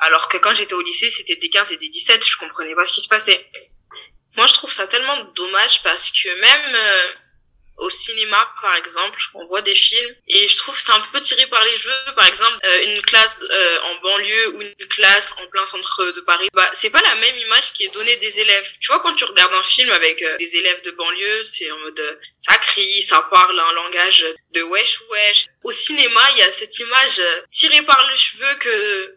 alors 0.00 0.28
que 0.28 0.36
quand 0.38 0.54
j'étais 0.54 0.74
au 0.74 0.82
lycée 0.82 1.10
c'était 1.10 1.36
des 1.36 1.48
15 1.48 1.70
et 1.70 1.76
des 1.76 1.88
17, 1.88 2.26
je 2.26 2.38
comprenais 2.38 2.74
pas 2.74 2.84
ce 2.84 2.92
qui 2.92 3.02
se 3.02 3.08
passait. 3.08 3.46
Moi 4.36 4.46
je 4.46 4.54
trouve 4.54 4.70
ça 4.70 4.88
tellement 4.88 5.24
dommage 5.36 5.84
parce 5.84 6.10
que 6.10 6.28
même 6.40 6.74
euh, 6.74 7.08
au 7.80 7.90
cinéma 7.90 8.48
par 8.60 8.74
exemple 8.76 9.18
on 9.34 9.44
voit 9.44 9.62
des 9.62 9.74
films 9.74 10.14
et 10.28 10.46
je 10.48 10.56
trouve 10.56 10.78
c'est 10.78 10.92
un 10.92 11.00
peu 11.12 11.20
tiré 11.20 11.46
par 11.46 11.64
les 11.64 11.76
cheveux. 11.76 12.14
Par 12.14 12.26
exemple 12.26 12.58
euh, 12.64 12.84
une 12.84 13.02
classe 13.02 13.38
euh, 13.42 13.78
en 13.84 14.00
banlieue 14.02 14.54
ou 14.54 14.62
une 14.62 14.74
classe 14.88 15.32
en 15.42 15.46
plein 15.48 15.66
centre 15.66 16.12
de 16.12 16.20
Paris 16.20 16.48
bah 16.52 16.70
c'est 16.74 16.90
pas 16.90 17.00
la 17.00 17.14
même 17.16 17.36
image 17.38 17.72
qui 17.72 17.84
est 17.84 17.94
donnée 17.94 18.16
des 18.16 18.38
élèves. 18.38 18.68
Tu 18.80 18.88
vois 18.88 19.00
quand 19.00 19.14
tu 19.14 19.24
regardes 19.24 19.54
un 19.54 19.62
film 19.62 19.90
avec 19.90 20.22
euh, 20.22 20.36
des 20.38 20.56
élèves 20.56 20.82
de 20.82 20.90
banlieue 20.92 21.44
c'est 21.44 21.70
en 21.70 21.78
mode 21.78 22.20
ça 22.38 22.56
crie 22.58 23.02
ça 23.02 23.26
parle 23.30 23.58
un 23.58 23.72
langage 23.72 24.26
de 24.52 24.62
wesh 24.62 25.00
wesh. 25.10 25.46
Au 25.64 25.72
cinéma 25.72 26.20
il 26.32 26.38
y 26.38 26.42
a 26.42 26.52
cette 26.52 26.78
image 26.78 27.22
tirée 27.50 27.82
par 27.82 28.06
les 28.08 28.16
cheveux 28.16 28.54
que 28.56 29.16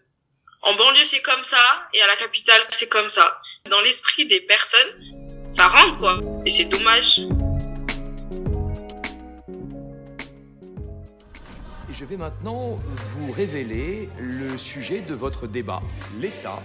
en 0.61 0.73
banlieue 0.73 1.03
c'est 1.03 1.21
comme 1.21 1.43
ça 1.43 1.63
et 1.93 2.01
à 2.01 2.07
la 2.07 2.15
capitale 2.15 2.65
c'est 2.69 2.89
comme 2.89 3.09
ça. 3.09 3.41
Dans 3.69 3.81
l'esprit 3.81 4.25
des 4.25 4.41
personnes 4.41 4.97
ça 5.47 5.67
rentre 5.67 5.97
quoi. 5.97 6.19
Et 6.45 6.49
c'est 6.49 6.65
dommage 6.65 7.19
je 11.93 12.05
vais 12.05 12.17
maintenant 12.17 12.79
vous 12.85 13.31
révéler 13.31 14.09
le 14.19 14.57
sujet 14.57 15.01
de 15.01 15.13
votre 15.13 15.45
débat. 15.45 15.81
L'État 16.19 16.59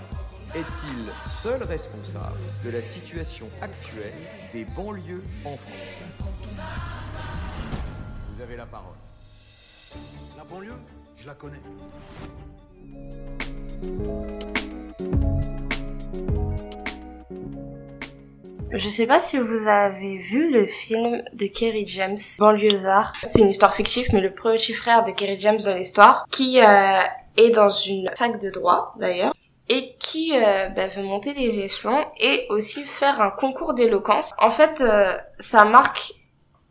est-il 0.54 1.30
seul 1.30 1.62
responsable 1.62 2.38
de 2.64 2.70
la 2.70 2.80
situation 2.80 3.46
actuelle 3.60 4.14
des 4.54 4.64
banlieues 4.64 5.22
en 5.44 5.56
France? 5.56 5.74
Vous 8.32 8.40
avez 8.40 8.56
la 8.56 8.64
parole. 8.64 8.96
La 10.36 10.44
banlieue, 10.44 10.72
je 11.16 11.26
la 11.26 11.34
connais. 11.34 11.60
Je 18.70 18.88
sais 18.90 19.06
pas 19.06 19.18
si 19.18 19.38
vous 19.38 19.66
avez 19.66 20.16
vu 20.16 20.50
le 20.50 20.66
film 20.66 21.22
de 21.32 21.46
Kerry 21.46 21.86
James, 21.86 22.18
Banlieusard. 22.38 23.14
C'est 23.22 23.40
une 23.40 23.48
histoire 23.48 23.74
fictive, 23.74 24.08
mais 24.12 24.20
le 24.20 24.34
petit 24.34 24.74
frère 24.74 25.04
de 25.04 25.10
Kerry 25.10 25.38
James 25.38 25.58
dans 25.64 25.74
l'histoire, 25.74 26.26
qui 26.30 26.60
euh, 26.60 27.00
est 27.38 27.50
dans 27.50 27.70
une 27.70 28.06
fac 28.14 28.38
de 28.38 28.50
droit 28.50 28.94
d'ailleurs, 28.98 29.32
et 29.70 29.94
qui 29.98 30.32
euh, 30.34 30.68
bah, 30.68 30.86
veut 30.86 31.02
monter 31.02 31.32
les 31.32 31.60
échelons 31.60 32.04
et 32.20 32.46
aussi 32.50 32.84
faire 32.84 33.22
un 33.22 33.30
concours 33.30 33.72
d'éloquence. 33.72 34.32
En 34.38 34.50
fait, 34.50 34.82
euh, 34.82 35.16
ça 35.38 35.64
marque 35.64 36.12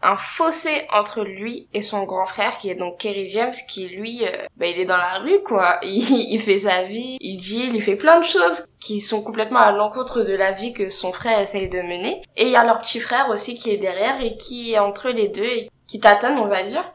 un 0.02 0.16
fossé 0.16 0.70
entre 0.92 1.24
lui 1.24 1.68
et 1.74 1.82
son 1.82 2.04
grand 2.04 2.26
frère 2.26 2.58
qui 2.58 2.70
est 2.70 2.76
donc 2.76 3.00
Kerry 3.00 3.30
James 3.30 3.54
qui 3.68 3.88
lui 3.88 4.24
euh, 4.26 4.46
bah, 4.56 4.68
il 4.68 4.80
est 4.80 4.86
dans 4.86 4.98
la 4.98 5.20
rue 5.20 5.42
quoi. 5.44 5.80
Il, 5.84 6.32
il, 6.32 6.40
fait 6.40 6.60
sa 6.60 6.84
vie 6.84 7.18
il 7.20 7.38
dit 7.38 7.70
il 7.74 7.82
fait 7.82 7.96
plein 7.96 8.20
de 8.20 8.26
choses 8.26 8.66
qui 8.80 9.02
sont 9.02 9.22
complètement 9.22 9.60
à 9.60 9.72
l'encontre 9.72 10.22
de 10.22 10.34
la 10.34 10.52
vie 10.52 10.74
que 10.74 10.90
son 10.90 11.12
frère 11.12 11.40
essaye 11.40 11.68
de 11.68 11.82
mener. 11.82 12.22
Et 12.36 12.44
il 12.44 12.52
y 12.52 12.56
a 12.56 12.64
leur 12.64 12.82
petit 12.82 13.00
frère 13.00 13.30
aussi 13.30 13.56
qui 13.56 13.72
est 13.72 13.78
derrière 13.78 14.22
et 14.22 14.38
qui 14.38 14.74
est 14.74 14.80
entre 14.80 15.10
les 15.10 15.30
deux 15.30 15.44
et 15.44 15.70
qui 15.88 16.00
tâtonne 16.00 16.38
on 16.38 16.48
va 16.48 16.64
dire. 16.64 16.86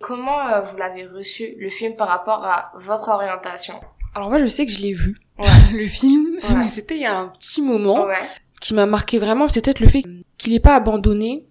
Comment 0.00 0.48
euh, 0.48 0.60
vous 0.62 0.76
l'avez 0.76 1.06
reçu 1.06 1.54
le 1.58 1.68
film 1.68 1.94
par 1.96 2.08
rapport 2.08 2.44
à 2.44 2.72
votre 2.74 3.08
orientation? 3.08 3.74
Alors 4.16 4.30
moi 4.30 4.40
je 4.40 4.46
sais 4.46 4.66
que 4.66 4.72
je 4.72 4.80
l'ai 4.80 4.92
vu. 4.92 5.16
Ouais. 5.38 5.46
le 5.72 5.86
film. 5.86 6.38
Mais 6.56 6.68
c'était 6.68 6.96
il 6.96 7.02
y 7.02 7.06
a 7.06 7.16
un 7.16 7.28
petit 7.28 7.62
moment 7.62 8.04
ouais. 8.06 8.16
qui 8.60 8.74
m'a 8.74 8.86
marqué 8.86 9.18
vraiment. 9.18 9.46
C'est 9.46 9.64
peut-être 9.64 9.80
le 9.80 9.88
fait 9.88 10.02
qu'il 10.38 10.52
n'est 10.52 10.60
pas 10.60 10.74
abandonné 10.74 11.44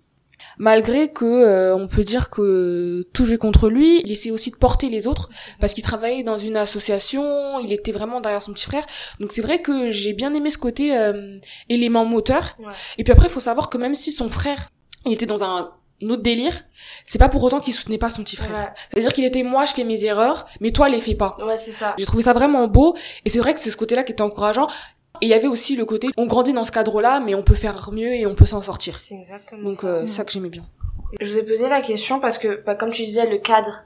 malgré 0.61 1.11
que 1.11 1.25
euh, 1.25 1.75
on 1.75 1.87
peut 1.87 2.03
dire 2.03 2.29
que 2.29 3.03
tout 3.13 3.25
jouait 3.25 3.39
contre 3.39 3.67
lui, 3.67 3.99
il 4.03 4.11
essayait 4.11 4.31
aussi 4.31 4.51
de 4.51 4.55
porter 4.55 4.89
les 4.89 5.07
autres 5.07 5.27
parce 5.59 5.73
qu'il 5.73 5.83
travaillait 5.83 6.21
dans 6.21 6.37
une 6.37 6.55
association, 6.55 7.59
il 7.59 7.73
était 7.73 7.91
vraiment 7.91 8.21
derrière 8.21 8.43
son 8.43 8.53
petit 8.53 8.67
frère. 8.67 8.85
Donc 9.19 9.31
c'est 9.31 9.41
vrai 9.41 9.63
que 9.63 9.89
j'ai 9.89 10.13
bien 10.13 10.35
aimé 10.35 10.51
ce 10.51 10.59
côté 10.59 10.95
euh, 10.95 11.39
élément 11.67 12.05
moteur. 12.05 12.55
Ouais. 12.59 12.73
Et 12.99 13.03
puis 13.03 13.11
après 13.11 13.25
il 13.25 13.31
faut 13.31 13.39
savoir 13.39 13.71
que 13.71 13.79
même 13.79 13.95
si 13.95 14.11
son 14.11 14.29
frère 14.29 14.69
il 15.07 15.13
était 15.13 15.25
dans 15.25 15.43
un 15.43 15.71
autre 16.03 16.21
délire, 16.21 16.63
c'est 17.07 17.17
pas 17.17 17.29
pour 17.29 17.43
autant 17.43 17.59
qu'il 17.59 17.73
soutenait 17.73 17.97
pas 17.97 18.09
son 18.09 18.23
petit 18.23 18.35
frère. 18.35 18.51
Ouais. 18.51 18.69
C'est-à-dire 18.91 19.13
qu'il 19.13 19.25
était 19.25 19.41
moi 19.41 19.65
je 19.65 19.73
fais 19.73 19.83
mes 19.83 20.05
erreurs, 20.05 20.45
mais 20.59 20.69
toi 20.69 20.89
les 20.89 20.99
fais 20.99 21.15
pas. 21.15 21.37
Ouais, 21.43 21.57
c'est 21.59 21.71
ça. 21.71 21.95
J'ai 21.97 22.05
trouvé 22.05 22.21
ça 22.21 22.33
vraiment 22.33 22.67
beau 22.67 22.95
et 23.25 23.29
c'est 23.29 23.39
vrai 23.39 23.55
que 23.55 23.59
c'est 23.59 23.71
ce 23.71 23.77
côté-là 23.77 24.03
qui 24.03 24.11
était 24.11 24.21
encourageant. 24.21 24.67
Et 25.19 25.25
il 25.25 25.29
y 25.29 25.33
avait 25.33 25.47
aussi 25.47 25.75
le 25.75 25.85
côté, 25.85 26.07
on 26.17 26.25
grandit 26.25 26.53
dans 26.53 26.63
ce 26.63 26.71
cadre-là, 26.71 27.19
mais 27.19 27.35
on 27.35 27.43
peut 27.43 27.55
faire 27.55 27.91
mieux 27.91 28.13
et 28.13 28.25
on 28.25 28.33
peut 28.35 28.45
s'en 28.45 28.61
sortir. 28.61 28.97
C'est 28.97 29.15
exactement 29.15 29.63
Donc 29.63 29.81
ça. 29.81 29.87
euh, 29.87 30.07
ça 30.07 30.23
que 30.25 30.31
j'aimais 30.31 30.49
bien. 30.49 30.63
Je 31.19 31.27
vous 31.29 31.37
ai 31.37 31.43
posé 31.43 31.67
la 31.67 31.81
question 31.81 32.19
parce 32.19 32.37
que, 32.37 32.63
bah, 32.65 32.75
comme 32.75 32.91
tu 32.91 33.03
disais, 33.05 33.29
le 33.29 33.37
cadre. 33.37 33.83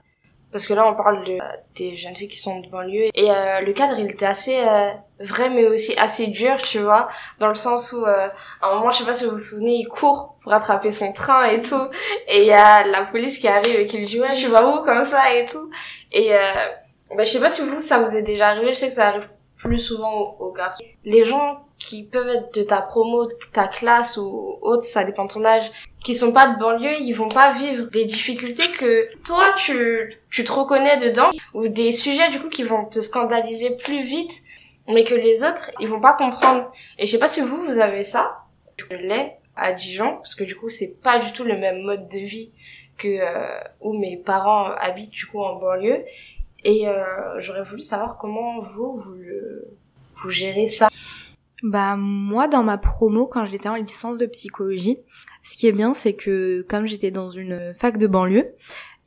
Parce 0.52 0.68
que 0.68 0.74
là, 0.74 0.88
on 0.88 0.96
parle 0.96 1.26
de, 1.26 1.34
euh, 1.34 1.40
des 1.76 1.98
jeunes 1.98 2.16
filles 2.16 2.30
qui 2.30 2.38
sont 2.40 2.62
de 2.62 2.70
banlieue. 2.70 3.10
Et 3.14 3.30
euh, 3.30 3.60
le 3.60 3.74
cadre, 3.74 4.00
il 4.00 4.06
était 4.10 4.26
assez 4.28 4.56
euh, 4.58 4.92
vrai, 5.20 5.50
mais 5.50 5.66
aussi 5.66 5.94
assez 5.98 6.28
dur, 6.28 6.56
tu 6.62 6.80
vois. 6.80 7.10
Dans 7.40 7.50
le 7.50 7.56
sens 7.56 7.92
où, 7.92 8.06
euh, 8.06 8.30
à 8.62 8.68
un 8.70 8.76
moment, 8.76 8.90
je 8.92 9.00
sais 9.00 9.06
pas 9.06 9.14
si 9.14 9.26
vous 9.26 9.32
vous 9.32 9.40
souvenez, 9.40 9.76
il 9.80 9.88
court 9.88 10.38
pour 10.42 10.54
attraper 10.54 10.92
son 10.92 11.12
train 11.12 11.46
et 11.48 11.62
tout. 11.62 11.90
Et 12.30 12.42
il 12.42 12.48
y 12.48 12.54
a 12.54 12.86
la 12.88 13.02
police 13.02 13.40
qui 13.40 13.50
arrive 13.50 13.76
et 13.78 13.86
qui 13.86 13.98
lui 13.98 14.06
dit, 14.06 14.22
ouais, 14.22 14.36
je 14.36 14.48
vais 14.48 14.64
où 14.64 14.82
comme 14.86 15.04
ça 15.04 15.34
et 15.36 15.44
tout. 15.44 15.70
Et 16.14 16.34
euh, 16.34 16.38
bah, 17.18 17.24
je 17.26 17.32
sais 17.32 17.40
pas 17.42 17.50
si 17.50 17.62
vous, 17.62 17.82
ça 17.82 18.00
vous 18.00 18.16
est 18.16 18.22
déjà 18.22 18.50
arrivé. 18.50 18.70
Je 18.70 18.76
sais 18.80 18.88
que 18.90 18.96
ça 18.96 19.08
arrive 19.10 19.28
plus 19.66 19.80
souvent 19.80 20.38
aux, 20.40 20.52
garçons. 20.52 20.84
Les 21.04 21.24
gens 21.24 21.66
qui 21.78 22.04
peuvent 22.04 22.30
être 22.30 22.54
de 22.54 22.64
ta 22.64 22.82
promo, 22.82 23.26
de 23.26 23.34
ta 23.52 23.68
classe 23.68 24.18
ou 24.18 24.58
autre, 24.62 24.84
ça 24.84 25.04
dépend 25.04 25.26
de 25.26 25.34
ton 25.34 25.44
âge, 25.44 25.72
qui 26.04 26.16
sont 26.16 26.32
pas 26.32 26.48
de 26.48 26.60
banlieue, 26.60 27.02
ils 27.02 27.14
vont 27.14 27.30
pas 27.30 27.52
vivre 27.52 27.90
des 27.90 28.06
difficultés 28.06 28.70
que 28.72 29.10
toi 29.24 29.54
tu 29.58 30.22
tu 30.30 30.44
te 30.44 30.52
reconnais 30.52 30.98
dedans 30.98 31.30
ou 31.54 31.68
des 31.68 31.92
sujets 31.92 32.30
du 32.30 32.40
coup 32.40 32.50
qui 32.50 32.64
vont 32.64 32.86
te 32.86 33.02
scandaliser 33.02 33.72
plus 33.76 34.02
vite 34.02 34.44
mais 34.88 35.04
que 35.04 35.16
les 35.16 35.44
autres 35.44 35.72
ils 35.80 35.88
vont 35.88 36.00
pas 36.00 36.14
comprendre. 36.14 36.72
Et 37.00 37.06
je 37.06 37.12
sais 37.12 37.20
pas 37.20 37.28
si 37.28 37.42
vous 37.42 37.62
vous 37.64 37.80
avez 37.80 38.04
ça. 38.04 38.44
Je 38.78 38.96
l'ai 38.96 39.34
à 39.56 39.74
Dijon 39.74 40.16
parce 40.18 40.36
que 40.36 40.44
du 40.44 40.56
coup 40.56 40.70
c'est 40.70 41.02
pas 41.02 41.18
du 41.18 41.32
tout 41.32 41.44
le 41.44 41.58
même 41.58 41.82
mode 41.82 42.08
de 42.08 42.20
vie 42.20 42.52
que 42.98 43.08
euh, 43.08 43.60
où 43.82 43.98
mes 43.98 44.18
parents 44.18 44.70
habitent 44.78 45.12
du 45.12 45.26
coup 45.26 45.42
en 45.42 45.56
banlieue 45.56 46.06
et 46.66 46.90
euh, 46.90 47.40
j'aurais 47.40 47.64
voulu 47.64 47.82
savoir 47.82 48.18
comment 48.18 48.60
vous 48.60 48.94
vous 48.96 49.16
vous 50.16 50.32
gérez 50.32 50.68
ça. 50.68 50.90
Bah 51.64 51.96
moi 51.96 52.48
dans 52.48 52.64
ma 52.64 52.78
promo 52.78 53.28
quand 53.28 53.46
j'étais 53.46 53.70
en 53.70 53.76
licence 53.76 54.18
de 54.18 54.26
psychologie, 54.26 54.98
ce 55.44 55.56
qui 55.56 55.68
est 55.68 55.72
bien 55.72 55.94
c'est 55.94 56.14
que 56.14 56.64
comme 56.64 56.86
j'étais 56.86 57.12
dans 57.12 57.30
une 57.30 57.74
fac 57.74 57.98
de 57.98 58.08
banlieue, 58.08 58.54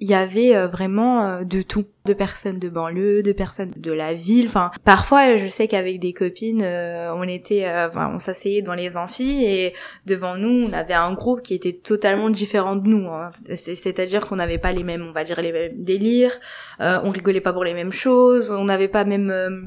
il 0.01 0.09
y 0.09 0.15
avait 0.15 0.55
euh, 0.55 0.69
vraiment 0.69 1.25
euh, 1.25 1.45
de 1.45 1.61
tout, 1.63 1.87
de 2.05 2.13
personnes 2.15 2.59
de 2.59 2.69
banlieue, 2.69 3.23
de 3.23 3.33
personnes 3.33 3.73
de 3.77 3.91
la 3.93 4.15
ville. 4.15 4.47
Enfin, 4.47 4.71
parfois, 4.85 5.37
je 5.37 5.47
sais 5.49 5.67
qu'avec 5.69 5.99
des 5.99 6.13
copines, 6.13 6.63
euh, 6.63 7.13
on 7.15 7.25
était, 7.25 7.69
enfin, 7.69 8.11
on 8.15 8.19
s'asseyait 8.19 8.63
dans 8.63 8.75
les 8.75 8.97
amphis 8.97 9.45
et 9.45 9.75
devant 10.07 10.37
nous, 10.37 10.69
on 10.69 10.73
avait 10.73 10.95
un 10.95 11.13
groupe 11.15 11.43
qui 11.43 11.55
était 11.55 11.73
totalement 11.73 12.31
différent 12.31 12.77
de 12.77 12.89
nous. 12.89 13.09
hein. 13.09 13.31
C'est- 13.57 13.75
C'est-à-dire 13.75 14.27
qu'on 14.27 14.37
n'avait 14.37 14.59
pas 14.59 14.73
les 14.73 14.85
mêmes, 14.85 15.05
on 15.09 15.13
va 15.13 15.25
dire 15.25 15.41
les 15.43 15.53
mêmes 15.53 15.83
délires, 15.83 16.39
on 16.81 17.11
rigolait 17.11 17.41
pas 17.41 17.53
pour 17.53 17.65
les 17.65 17.75
mêmes 17.75 17.93
choses, 17.93 18.51
on 18.53 18.65
n'avait 18.65 18.89
pas 18.89 19.05
même 19.05 19.65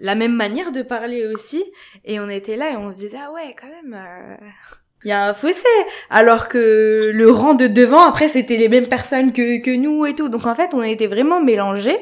la 0.00 0.14
même 0.14 0.34
manière 0.34 0.72
de 0.72 0.82
parler 0.82 1.26
aussi. 1.26 1.62
Et 2.04 2.20
on 2.20 2.28
était 2.28 2.56
là 2.56 2.70
et 2.72 2.76
on 2.76 2.90
se 2.92 2.96
disait 2.98 3.18
ah 3.20 3.32
ouais, 3.32 3.54
quand 3.60 3.68
même. 3.68 3.94
euh, 3.94 4.36
il 5.04 5.08
y 5.08 5.12
a 5.12 5.28
un 5.28 5.34
fossé. 5.34 5.62
Alors 6.10 6.48
que 6.48 7.10
le 7.12 7.30
rang 7.30 7.54
de 7.54 7.66
devant 7.66 8.02
après 8.02 8.28
c'était 8.28 8.56
les 8.56 8.68
mêmes 8.68 8.88
personnes 8.88 9.32
que 9.32 9.60
que 9.62 9.70
nous 9.70 10.06
et 10.06 10.14
tout. 10.14 10.28
Donc 10.28 10.46
en 10.46 10.54
fait 10.54 10.70
on 10.74 10.82
était 10.82 11.06
vraiment 11.06 11.42
mélangés. 11.42 11.98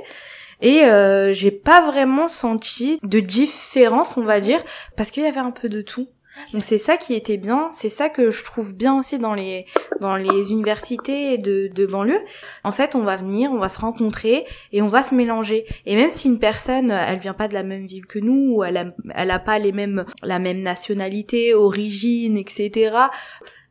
Et 0.63 0.85
euh, 0.85 1.33
j'ai 1.33 1.51
pas 1.51 1.81
vraiment 1.87 2.29
senti 2.29 2.99
de 3.03 3.21
différence 3.21 4.17
on 4.17 4.23
va 4.23 4.41
dire 4.41 4.61
parce 4.97 5.11
qu'il 5.11 5.23
y 5.23 5.27
avait 5.27 5.41
un 5.41 5.53
peu 5.53 5.69
de 5.69 5.81
tout 5.81 6.09
donc 6.53 6.63
c'est 6.63 6.79
ça 6.79 6.97
qui 6.97 7.15
était 7.15 7.37
bien 7.37 7.69
c'est 7.73 7.89
ça 7.89 8.09
que 8.09 8.31
je 8.31 8.45
trouve 8.45 8.77
bien 8.77 8.99
aussi 8.99 9.19
dans 9.19 9.35
les 9.35 9.67
dans 10.01 10.17
les 10.17 10.51
universités 10.51 11.39
de 11.39 11.69
de 11.73 11.87
banlieue. 11.87 12.21
En 12.65 12.73
fait 12.73 12.95
on 12.95 13.03
va 13.03 13.17
venir 13.17 13.53
on 13.53 13.59
va 13.59 13.69
se 13.69 13.81
rencontrer 13.81 14.45
et 14.73 14.83
on 14.83 14.89
va 14.89 15.03
se 15.03 15.15
mélanger. 15.15 15.65
Et 15.87 15.97
même 15.97 16.11
si 16.11 16.29
une 16.29 16.39
personne 16.39 16.91
elle 16.91 17.19
vient 17.19 17.35
pas 17.35 17.49
de 17.49 17.55
la 17.55 17.63
même 17.63 17.87
ville 17.87 18.07
que 18.07 18.19
nous 18.19 18.55
ou 18.55 18.65
elle 18.65 18.77
a, 18.77 18.87
elle 19.15 19.31
a 19.31 19.39
pas 19.39 19.59
les 19.59 19.73
mêmes 19.73 20.05
la 20.23 20.39
même 20.39 20.63
nationalité 20.63 21.55
origine 21.55 22.37
etc 22.37 22.93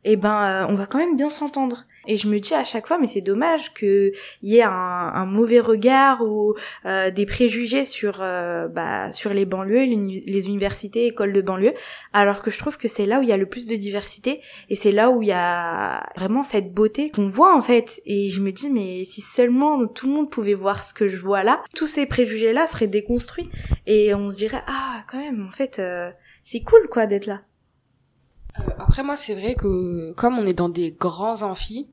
eh 0.04 0.16
ben 0.16 0.64
euh, 0.64 0.66
on 0.68 0.74
va 0.74 0.86
quand 0.86 0.98
même 0.98 1.16
bien 1.16 1.30
s'entendre. 1.30 1.86
Et 2.06 2.16
je 2.16 2.28
me 2.28 2.38
dis 2.38 2.54
à 2.54 2.64
chaque 2.64 2.86
fois, 2.86 2.98
mais 2.98 3.06
c'est 3.06 3.20
dommage 3.20 3.74
qu'il 3.74 4.12
y 4.42 4.56
ait 4.56 4.62
un, 4.62 4.70
un, 4.70 5.26
mauvais 5.26 5.60
regard 5.60 6.22
ou 6.22 6.54
euh, 6.86 7.10
des 7.10 7.26
préjugés 7.26 7.84
sur 7.84 8.22
euh, 8.22 8.68
bah, 8.68 9.12
sur 9.12 9.34
les 9.34 9.44
banlieues, 9.44 9.84
les, 9.84 10.46
universités, 10.48 11.06
écoles 11.06 11.34
de 11.34 11.42
banlieue, 11.42 11.74
alors 12.14 12.40
que 12.40 12.50
je 12.50 12.58
trouve 12.58 12.78
que 12.78 12.88
c'est 12.88 13.04
là 13.04 13.20
où 13.20 13.22
il 13.22 13.28
y 13.28 13.32
a 13.32 13.36
le 13.36 13.46
plus 13.46 13.66
de 13.66 13.76
diversité 13.76 14.40
et 14.70 14.76
c'est 14.76 14.92
là 14.92 15.10
où 15.10 15.20
il 15.22 15.28
y 15.28 15.32
a 15.32 16.08
vraiment 16.16 16.42
cette 16.42 16.72
beauté 16.72 17.10
qu'on 17.10 17.28
voit 17.28 17.54
en 17.54 17.62
fait. 17.62 18.00
Et 18.06 18.28
je 18.28 18.40
me 18.40 18.50
dis, 18.50 18.70
mais 18.70 19.04
si 19.04 19.20
seulement 19.20 19.86
tout 19.86 20.06
le 20.06 20.14
monde 20.14 20.30
pouvait 20.30 20.54
voir 20.54 20.84
ce 20.84 20.94
que 20.94 21.06
je 21.06 21.18
vois 21.18 21.44
là, 21.44 21.62
tous 21.76 21.86
ces 21.86 22.06
préjugés 22.06 22.54
là 22.54 22.66
seraient 22.66 22.86
déconstruits 22.86 23.50
et 23.86 24.14
on 24.14 24.30
se 24.30 24.36
dirait, 24.36 24.62
ah 24.66 25.02
quand 25.06 25.18
même, 25.18 25.46
en 25.46 25.50
fait, 25.50 25.78
euh, 25.78 26.10
c'est 26.42 26.60
cool 26.60 26.88
quoi 26.90 27.06
d'être 27.06 27.26
là. 27.26 27.42
Euh, 28.60 28.70
après 28.78 29.02
moi 29.02 29.16
c'est 29.16 29.34
vrai 29.34 29.54
que 29.54 30.12
comme 30.12 30.38
on 30.38 30.46
est 30.46 30.52
dans 30.52 30.68
des 30.68 30.92
grands 30.92 31.42
amphis, 31.42 31.90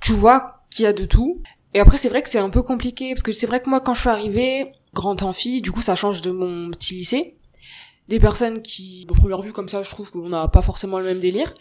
tu 0.00 0.12
vois 0.12 0.62
qu'il 0.70 0.84
y 0.84 0.86
a 0.86 0.92
de 0.92 1.04
tout. 1.04 1.42
Et 1.74 1.80
après 1.80 1.98
c'est 1.98 2.08
vrai 2.08 2.22
que 2.22 2.28
c'est 2.28 2.38
un 2.38 2.50
peu 2.50 2.62
compliqué 2.62 3.14
parce 3.14 3.22
que 3.22 3.32
c'est 3.32 3.46
vrai 3.46 3.60
que 3.60 3.68
moi 3.70 3.80
quand 3.80 3.94
je 3.94 4.00
suis 4.00 4.08
arrivée, 4.08 4.72
grand 4.94 5.22
amphi, 5.22 5.60
du 5.60 5.72
coup 5.72 5.82
ça 5.82 5.94
change 5.94 6.20
de 6.22 6.30
mon 6.30 6.70
petit 6.70 6.94
lycée. 6.94 7.34
Des 8.08 8.20
personnes 8.20 8.62
qui, 8.62 9.04
de 9.06 9.12
première 9.12 9.42
vue 9.42 9.52
comme 9.52 9.68
ça, 9.68 9.82
je 9.82 9.90
trouve 9.90 10.12
qu'on 10.12 10.28
n'a 10.28 10.46
pas 10.46 10.62
forcément 10.62 11.00
le 11.00 11.06
même 11.06 11.18
délire 11.18 11.52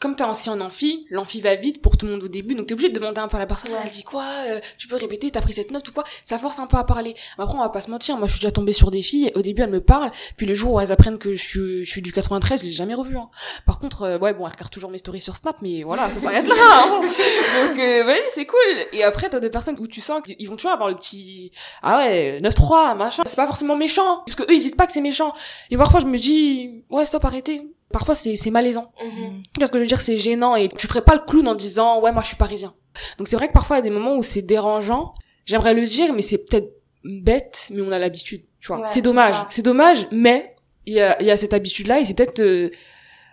comme 0.00 0.16
t'es 0.16 0.24
ancien 0.24 0.54
en 0.54 0.60
amphi, 0.62 1.06
l'amphi 1.10 1.42
va 1.42 1.54
vite 1.56 1.82
pour 1.82 1.98
tout 1.98 2.06
le 2.06 2.12
monde 2.12 2.22
au 2.22 2.28
début, 2.28 2.54
donc 2.54 2.66
t'es 2.66 2.72
obligé 2.72 2.88
de 2.88 2.98
demander 2.98 3.20
un 3.20 3.28
peu 3.28 3.36
à 3.36 3.40
la 3.40 3.46
personne, 3.46 3.70
elle 3.84 3.90
dit 3.90 4.02
quoi, 4.02 4.24
euh, 4.46 4.58
tu 4.78 4.88
peux 4.88 4.96
répéter, 4.96 5.30
t'as 5.30 5.42
pris 5.42 5.52
cette 5.52 5.70
note 5.70 5.86
ou 5.88 5.92
quoi, 5.92 6.04
ça 6.24 6.38
force 6.38 6.58
un 6.58 6.66
peu 6.66 6.78
à 6.78 6.84
parler. 6.84 7.14
Après, 7.36 7.54
on 7.54 7.60
va 7.60 7.68
pas 7.68 7.82
se 7.82 7.90
mentir, 7.90 8.16
moi 8.16 8.26
je 8.26 8.32
suis 8.32 8.40
déjà 8.40 8.50
tombée 8.50 8.72
sur 8.72 8.90
des 8.90 9.02
filles, 9.02 9.30
au 9.34 9.42
début 9.42 9.60
elles 9.60 9.70
me 9.70 9.82
parlent, 9.82 10.10
puis 10.38 10.46
le 10.46 10.54
jour 10.54 10.72
où 10.72 10.80
elles 10.80 10.90
apprennent 10.90 11.18
que 11.18 11.34
je 11.34 11.42
suis, 11.42 11.84
je 11.84 11.90
suis 11.90 12.00
du 12.00 12.12
93, 12.12 12.60
je 12.60 12.64
l'ai 12.64 12.72
jamais 12.72 12.94
revu. 12.94 13.18
Hein. 13.18 13.28
Par 13.66 13.78
contre, 13.78 14.02
euh, 14.02 14.18
ouais, 14.18 14.32
bon, 14.32 14.46
elles 14.46 14.52
regardent 14.52 14.70
toujours 14.70 14.90
mes 14.90 14.96
stories 14.96 15.20
sur 15.20 15.36
Snap, 15.36 15.60
mais 15.60 15.82
voilà, 15.82 16.08
ça 16.08 16.18
s'arrête 16.18 16.48
là. 16.48 16.54
Hein. 16.56 17.00
donc, 17.66 17.78
euh, 17.78 18.04
vas 18.04 18.14
c'est 18.30 18.46
cool. 18.46 18.58
Et 18.92 19.04
après, 19.04 19.28
t'as 19.28 19.38
des 19.38 19.50
personnes 19.50 19.76
où 19.78 19.86
tu 19.86 20.00
sens 20.00 20.22
qu'ils 20.22 20.48
vont 20.48 20.56
toujours 20.56 20.72
avoir 20.72 20.88
le 20.88 20.94
petit, 20.94 21.52
ah 21.82 21.98
ouais, 21.98 22.38
9-3, 22.40 22.96
machin. 22.96 23.22
C'est 23.26 23.36
pas 23.36 23.46
forcément 23.46 23.76
méchant, 23.76 24.22
parce 24.24 24.36
que 24.36 24.44
eux 24.44 24.54
ils 24.54 24.60
disent 24.60 24.76
pas 24.76 24.86
que 24.86 24.92
c'est 24.92 25.02
méchant. 25.02 25.34
Et 25.70 25.76
parfois 25.76 26.00
je 26.00 26.06
me 26.06 26.16
dis, 26.16 26.84
ouais, 26.88 27.04
stop, 27.04 27.22
arrêtez 27.26 27.70
parfois 27.92 28.14
c'est 28.14 28.36
c'est 28.36 28.50
malaisant. 28.50 28.92
Mm 29.02 29.42
parce 29.58 29.70
que 29.70 29.78
je 29.78 29.82
veux 29.82 29.88
dire? 29.88 30.00
C'est 30.00 30.18
gênant 30.18 30.56
et 30.56 30.68
tu 30.68 30.86
ferais 30.86 31.02
pas 31.02 31.14
le 31.14 31.20
clown 31.20 31.46
en 31.48 31.54
disant 31.54 32.00
ouais 32.00 32.12
moi 32.12 32.22
je 32.22 32.28
suis 32.28 32.36
parisien. 32.36 32.74
Donc 33.18 33.28
c'est 33.28 33.36
vrai 33.36 33.48
que 33.48 33.52
parfois 33.52 33.76
il 33.76 33.80
y 33.80 33.82
a 33.86 33.88
des 33.88 33.90
moments 33.90 34.16
où 34.16 34.22
c'est 34.22 34.42
dérangeant. 34.42 35.14
J'aimerais 35.44 35.74
le 35.74 35.84
dire 35.84 36.12
mais 36.12 36.22
c'est 36.22 36.38
peut-être 36.38 36.72
bête 37.04 37.68
mais 37.70 37.82
on 37.82 37.92
a 37.92 37.98
l'habitude 37.98 38.42
tu 38.60 38.68
vois. 38.68 38.86
C'est 38.88 39.02
dommage. 39.02 39.34
c'est 39.50 39.62
dommage 39.62 40.06
mais 40.12 40.54
il 40.86 40.94
y 40.94 41.00
a 41.00 41.20
il 41.20 41.26
y 41.26 41.30
a 41.30 41.36
cette 41.36 41.52
habitude 41.52 41.86
là 41.88 42.00
et 42.00 42.04
c'est 42.04 42.14
peut-être 42.14 42.40
euh, 42.40 42.70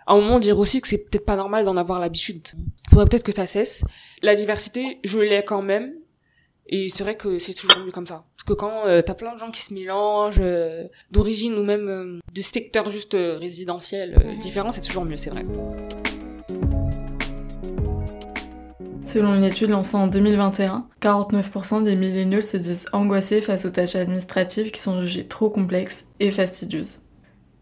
à 0.06 0.14
un 0.14 0.20
moment 0.20 0.38
dire 0.38 0.58
aussi 0.58 0.80
que 0.80 0.88
c'est 0.88 0.98
peut-être 0.98 1.24
pas 1.24 1.36
normal 1.36 1.64
d'en 1.64 1.76
avoir 1.76 1.98
l'habitude. 1.98 2.46
Faudrait 2.90 3.06
peut-être 3.06 3.24
que 3.24 3.32
ça 3.32 3.46
cesse. 3.46 3.82
La 4.22 4.34
diversité 4.34 4.98
je 5.04 5.18
l'ai 5.18 5.42
quand 5.42 5.62
même 5.62 5.94
et 6.68 6.88
c'est 6.88 7.02
vrai 7.02 7.16
que 7.16 7.38
c'est 7.38 7.54
toujours 7.54 7.78
mieux 7.84 7.90
comme 7.90 8.06
ça. 8.06 8.24
Parce 8.36 8.46
que 8.46 8.52
quand 8.52 8.86
euh, 8.86 9.00
t'as 9.00 9.14
plein 9.14 9.34
de 9.34 9.38
gens 9.38 9.50
qui 9.50 9.62
se 9.62 9.72
mélangent, 9.72 10.36
euh, 10.40 10.84
d'origine 11.10 11.54
ou 11.54 11.64
même 11.64 11.88
euh, 11.88 12.18
de 12.34 12.42
secteurs 12.42 12.90
juste 12.90 13.14
résidentiels 13.14 14.36
différents, 14.38 14.70
c'est 14.70 14.82
toujours 14.82 15.04
mieux, 15.04 15.16
c'est 15.16 15.30
vrai. 15.30 15.46
Selon 19.02 19.34
une 19.34 19.44
étude 19.44 19.70
lancée 19.70 19.96
en 19.96 20.06
2021, 20.06 20.86
49% 21.00 21.82
des 21.82 21.96
milléniaux 21.96 22.42
se 22.42 22.58
disent 22.58 22.86
angoissés 22.92 23.40
face 23.40 23.64
aux 23.64 23.70
tâches 23.70 23.96
administratives 23.96 24.70
qui 24.70 24.80
sont 24.80 25.00
jugées 25.00 25.26
trop 25.26 25.48
complexes 25.48 26.04
et 26.20 26.30
fastidieuses. 26.30 27.00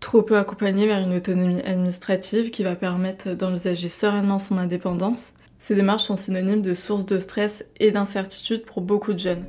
Trop 0.00 0.22
peu 0.22 0.36
accompagnées 0.36 0.88
vers 0.88 0.98
une 0.98 1.14
autonomie 1.14 1.62
administrative 1.62 2.50
qui 2.50 2.64
va 2.64 2.74
permettre 2.74 3.34
d'envisager 3.34 3.88
sereinement 3.88 4.40
son 4.40 4.58
indépendance 4.58 5.34
ces 5.58 5.74
démarches 5.74 6.04
sont 6.04 6.16
synonymes 6.16 6.62
de 6.62 6.74
source 6.74 7.06
de 7.06 7.18
stress 7.18 7.64
et 7.80 7.90
d'incertitude 7.90 8.64
pour 8.64 8.82
beaucoup 8.82 9.12
de 9.12 9.18
jeunes, 9.18 9.44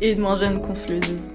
et 0.00 0.14
de 0.14 0.20
moins 0.20 0.36
jeunes 0.36 0.60
qu'on 0.60 0.74
se 0.74 0.92
le 0.92 1.00
dise. 1.00 1.30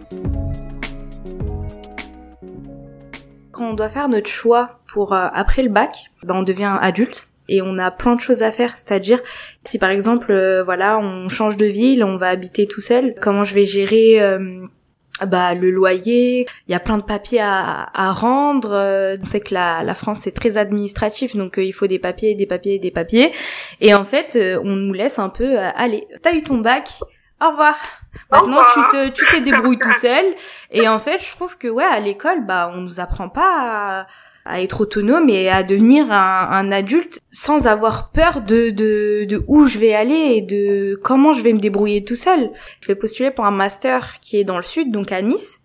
Quand 3.52 3.70
on 3.70 3.74
doit 3.74 3.90
faire 3.90 4.10
notre 4.10 4.30
choix 4.30 4.80
pour 4.88 5.14
euh, 5.14 5.28
après 5.32 5.62
le 5.62 5.70
bac, 5.70 6.12
ben 6.24 6.36
on 6.36 6.44
devient 6.44 6.78
adulte 6.82 7.30
et 7.50 7.62
on 7.62 7.78
a 7.78 7.92
plein 7.92 8.16
de 8.16 8.22
choses 8.22 8.42
à 8.42 8.52
faire, 8.52 8.78
c'est-à-dire 8.78 9.20
si 9.64 9.78
par 9.78 9.90
exemple 9.90 10.32
euh, 10.32 10.64
voilà, 10.64 10.98
on 10.98 11.30
change 11.30 11.58
de 11.58 11.66
ville, 11.66 12.04
on 12.04 12.18
va 12.18 12.30
habiter 12.30 12.66
tout 12.66 12.82
seul, 12.82 13.14
comment 13.22 13.44
je 13.44 13.54
vais 13.54 13.66
gérer 13.66 14.22
euh, 14.22 14.66
bah 15.28 15.54
le 15.54 15.70
loyer, 15.70 16.48
il 16.68 16.72
y 16.72 16.76
a 16.76 16.80
plein 16.80 16.98
de 16.98 17.04
papiers 17.04 17.42
à, 17.42 17.90
à 17.94 18.12
rendre. 18.12 18.74
Euh, 18.74 19.16
on 19.22 19.26
sait 19.26 19.42
que 19.42 19.54
la, 19.54 19.84
la 19.84 19.96
France 19.96 20.22
c'est 20.24 20.32
très 20.32 20.58
administratif, 20.58 21.36
donc 21.36 21.58
euh, 21.58 21.64
il 21.64 21.72
faut 21.72 21.88
des 21.88 22.00
papiers, 22.00 22.36
des 22.36 22.48
papiers, 22.48 22.80
des 22.80 22.92
papiers. 22.92 23.32
Et 23.80 23.94
en 23.94 24.06
fait, 24.06 24.36
euh, 24.36 24.60
on 24.64 24.76
nous 24.76 24.94
laisse 24.94 25.20
un 25.20 25.30
peu, 25.30 25.58
allez, 25.58 26.08
t'as 26.22 26.34
eu 26.34 26.44
ton 26.44 26.58
bac, 26.58 26.90
au 27.42 27.50
revoir. 27.50 27.76
Maintenant 28.32 28.62
tu 28.74 28.80
te 28.92 29.10
tu 29.10 29.26
te 29.26 29.40
débrouilles 29.44 29.80
tout 29.80 29.94
seul. 30.02 30.26
Et 30.72 30.88
en 30.88 31.00
fait, 31.00 31.20
je 31.24 31.36
trouve 31.36 31.58
que 31.58 31.68
ouais 31.68 31.84
à 31.84 32.00
l'école, 32.00 32.46
bah 32.46 32.72
on 32.74 32.82
nous 32.82 33.00
apprend 33.00 33.30
pas. 33.30 34.02
À 34.02 34.08
à 34.46 34.62
être 34.62 34.82
autonome 34.82 35.30
et 35.30 35.50
à 35.50 35.64
devenir 35.64 36.12
un, 36.12 36.50
un, 36.52 36.72
adulte 36.72 37.22
sans 37.32 37.68
avoir 37.68 38.12
peur 38.12 38.42
de, 38.42 38.72
de, 38.72 39.26
de 39.26 39.44
où 39.48 39.68
je 39.68 39.80
vais 39.80 39.94
aller 39.94 40.34
et 40.36 40.42
de 40.42 41.00
comment 41.02 41.34
je 41.34 41.42
vais 41.42 41.54
me 41.54 41.60
débrouiller 41.60 42.04
tout 42.04 42.16
seul. 42.16 42.52
Je 42.82 42.88
vais 42.88 42.96
postuler 42.96 43.32
pour 43.32 43.46
un 43.46 43.52
master 43.52 44.20
qui 44.20 44.38
est 44.38 44.44
dans 44.44 44.58
le 44.58 44.64
sud, 44.64 44.92
donc 44.92 45.12
à 45.12 45.22
Nice, 45.22 45.60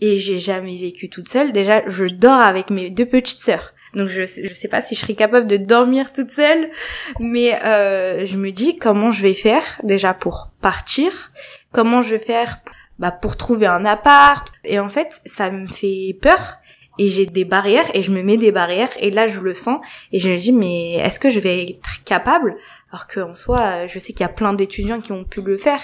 et 0.00 0.16
j'ai 0.16 0.38
jamais 0.38 0.76
vécu 0.76 1.08
toute 1.08 1.28
seule. 1.28 1.52
Déjà, 1.52 1.82
je 1.88 2.06
dors 2.06 2.40
avec 2.40 2.70
mes 2.70 2.90
deux 2.90 3.06
petites 3.06 3.42
sœurs. 3.42 3.72
Donc 3.94 4.08
je 4.08 4.24
je 4.24 4.52
sais 4.52 4.68
pas 4.68 4.82
si 4.82 4.94
je 4.94 5.00
serai 5.00 5.14
capable 5.14 5.46
de 5.46 5.56
dormir 5.56 6.12
toute 6.12 6.30
seule, 6.30 6.70
mais 7.18 7.58
euh, 7.64 8.26
je 8.26 8.36
me 8.36 8.50
dis 8.50 8.76
comment 8.76 9.10
je 9.10 9.22
vais 9.22 9.34
faire 9.34 9.62
déjà 9.84 10.12
pour 10.12 10.50
partir, 10.60 11.32
comment 11.72 12.02
je 12.02 12.10
vais 12.10 12.18
faire 12.18 12.58
bah, 12.98 13.10
pour 13.10 13.36
trouver 13.36 13.66
un 13.66 13.84
appart. 13.84 14.46
Et 14.64 14.78
en 14.78 14.88
fait, 14.88 15.20
ça 15.24 15.50
me 15.50 15.66
fait 15.66 16.16
peur 16.20 16.58
et 16.98 17.08
j'ai 17.08 17.26
des 17.26 17.44
barrières 17.44 17.88
et 17.94 18.02
je 18.02 18.10
me 18.10 18.22
mets 18.22 18.36
des 18.36 18.52
barrières 18.52 18.92
et 18.98 19.10
là 19.10 19.26
je 19.26 19.40
le 19.40 19.54
sens 19.54 19.84
et 20.12 20.18
je 20.18 20.28
me 20.28 20.36
dis 20.36 20.52
mais 20.52 20.94
est-ce 20.94 21.20
que 21.20 21.30
je 21.30 21.40
vais 21.40 21.70
être 21.70 22.04
capable? 22.04 22.56
Alors 22.90 23.06
qu'en 23.06 23.34
soi 23.34 23.86
je 23.86 23.98
sais 23.98 24.12
qu'il 24.12 24.20
y 24.20 24.24
a 24.24 24.28
plein 24.28 24.52
d'étudiants 24.52 25.00
qui 25.00 25.12
ont 25.12 25.24
pu 25.24 25.42
le 25.42 25.58
faire 25.58 25.80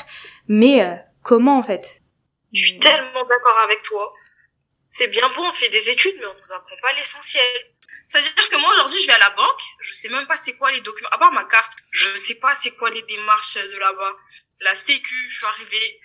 mais 0.48 0.83
euh, 0.83 0.94
comment 1.22 1.59
en 1.59 1.62
fait? 1.62 2.03
Je 2.53 2.66
suis 2.66 2.79
tellement 2.79 3.25
d'accord 3.25 3.59
avec 3.64 3.83
toi. 3.83 4.12
C'est 4.88 5.09
bien 5.09 5.29
bon, 5.35 5.42
on 5.48 5.53
fait 5.53 5.70
des 5.70 5.88
études 5.90 6.16
mais 6.18 6.27
on 6.27 6.35
nous 6.35 6.53
apprend 6.53 6.77
pas 6.83 6.92
l'essentiel. 6.94 7.42
C'est-à-dire 8.07 8.35
que 8.51 8.61
moi 8.61 8.70
aujourd'hui 8.75 9.01
je 9.01 9.07
vais 9.07 9.14
à 9.14 9.18
la 9.18 9.31
banque, 9.31 9.62
je 9.81 9.92
sais 9.92 10.09
même 10.09 10.27
pas 10.27 10.37
c'est 10.37 10.55
quoi 10.55 10.70
les 10.70 10.81
documents, 10.81 11.09
à 11.12 11.18
part 11.18 11.33
ma 11.33 11.44
carte, 11.44 11.72
je 11.90 12.14
sais 12.14 12.35
pas 12.35 12.55
c'est 12.57 12.72
quoi 12.72 12.90
les 12.90 13.03
démarches 13.03 13.55
de 13.55 13.79
là-bas. 13.79 14.16
La 14.61 14.75
sécu, 14.75 15.14
je 15.29 15.37
suis 15.37 15.46
arrivée, 15.46 16.01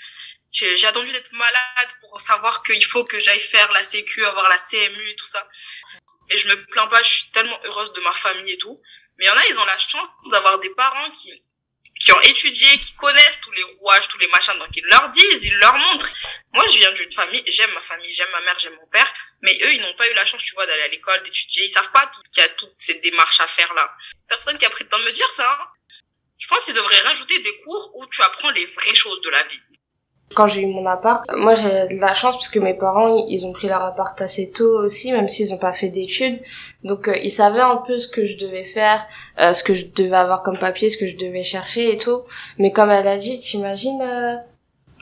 j'ai 0.57 0.87
attendu 0.87 1.11
d'être 1.11 1.31
malade 1.31 1.89
pour 2.01 2.19
savoir 2.21 2.63
qu'il 2.63 2.83
faut 2.85 3.05
que 3.05 3.19
j'aille 3.19 3.39
faire 3.39 3.71
la 3.71 3.83
sécu, 3.83 4.25
avoir 4.25 4.49
la 4.49 4.57
CMU 4.57 5.09
et 5.09 5.15
tout 5.15 5.27
ça. 5.27 5.47
Et 6.29 6.37
je 6.37 6.47
me 6.47 6.65
plains 6.67 6.87
pas, 6.87 7.01
je 7.03 7.09
suis 7.09 7.31
tellement 7.31 7.59
heureuse 7.65 7.93
de 7.93 8.01
ma 8.01 8.11
famille 8.13 8.53
et 8.53 8.57
tout. 8.57 8.81
Mais 9.17 9.25
il 9.25 9.27
y 9.27 9.31
en 9.31 9.37
a, 9.37 9.45
ils 9.47 9.59
ont 9.59 9.65
la 9.65 9.77
chance 9.77 10.07
d'avoir 10.31 10.59
des 10.59 10.69
parents 10.71 11.11
qui, 11.11 11.43
qui 11.99 12.11
ont 12.13 12.21
étudié, 12.21 12.67
qui 12.79 12.93
connaissent 12.95 13.39
tous 13.41 13.51
les 13.51 13.63
rouages, 13.63 14.07
tous 14.07 14.17
les 14.19 14.27
machins, 14.27 14.57
donc 14.57 14.69
ils 14.75 14.85
leur 14.85 15.09
disent, 15.09 15.43
ils 15.43 15.57
leur 15.57 15.77
montrent. 15.77 16.09
Moi, 16.53 16.65
je 16.67 16.77
viens 16.77 16.91
d'une 16.91 17.11
famille, 17.11 17.43
j'aime 17.47 17.71
ma 17.73 17.81
famille, 17.81 18.11
j'aime 18.11 18.29
ma 18.31 18.41
mère, 18.41 18.57
j'aime 18.59 18.75
mon 18.75 18.87
père, 18.87 19.11
mais 19.41 19.57
eux, 19.63 19.73
ils 19.73 19.81
n'ont 19.81 19.95
pas 19.95 20.09
eu 20.09 20.13
la 20.13 20.25
chance, 20.25 20.43
tu 20.43 20.53
vois, 20.53 20.65
d'aller 20.65 20.83
à 20.83 20.87
l'école, 20.87 21.21
d'étudier, 21.23 21.65
ils 21.65 21.69
savent 21.69 21.91
pas 21.91 22.11
qu'il 22.31 22.43
y 22.43 22.45
a 22.45 22.49
toutes 22.49 22.73
ces 22.77 22.95
démarches 22.95 23.39
à 23.39 23.47
faire 23.47 23.73
là. 23.73 23.91
Personne 24.27 24.57
qui 24.57 24.65
a 24.65 24.69
pris 24.69 24.83
le 24.83 24.89
temps 24.89 24.99
de 24.99 25.05
me 25.05 25.11
dire 25.11 25.31
ça. 25.31 25.57
Hein. 25.59 25.67
Je 26.39 26.47
pense 26.47 26.65
qu'ils 26.65 26.75
devraient 26.75 26.99
rajouter 26.99 27.39
des 27.39 27.57
cours 27.57 27.91
où 27.95 28.05
tu 28.07 28.21
apprends 28.21 28.51
les 28.51 28.65
vraies 28.67 28.95
choses 28.95 29.21
de 29.21 29.29
la 29.29 29.43
vie. 29.43 29.61
Quand 30.35 30.45
j'ai 30.45 30.61
eu 30.61 30.67
mon 30.67 30.85
appart, 30.85 31.23
moi 31.35 31.53
j'ai 31.53 31.95
de 31.95 32.01
la 32.01 32.13
chance 32.13 32.35
parce 32.35 32.49
que 32.49 32.59
mes 32.59 32.73
parents 32.73 33.25
ils 33.27 33.45
ont 33.45 33.53
pris 33.53 33.67
leur 33.67 33.83
appart 33.83 34.21
assez 34.21 34.51
tôt 34.51 34.77
aussi, 34.83 35.11
même 35.11 35.27
s'ils 35.27 35.53
ont 35.53 35.57
pas 35.57 35.73
fait 35.73 35.87
d'études. 35.89 36.39
Donc 36.83 37.07
euh, 37.07 37.17
ils 37.23 37.31
savaient 37.31 37.61
un 37.61 37.77
peu 37.77 37.97
ce 37.97 38.07
que 38.07 38.25
je 38.25 38.37
devais 38.37 38.65
faire, 38.65 39.07
euh, 39.39 39.53
ce 39.53 39.63
que 39.63 39.73
je 39.73 39.85
devais 39.85 40.17
avoir 40.17 40.43
comme 40.43 40.59
papier, 40.59 40.89
ce 40.89 40.97
que 40.97 41.07
je 41.07 41.15
devais 41.15 41.43
chercher 41.43 41.93
et 41.93 41.97
tout. 41.97 42.23
Mais 42.57 42.71
comme 42.71 42.91
elle 42.91 43.07
a 43.07 43.17
dit, 43.17 43.39
t'imagines, 43.39 44.01
euh, 44.01 44.35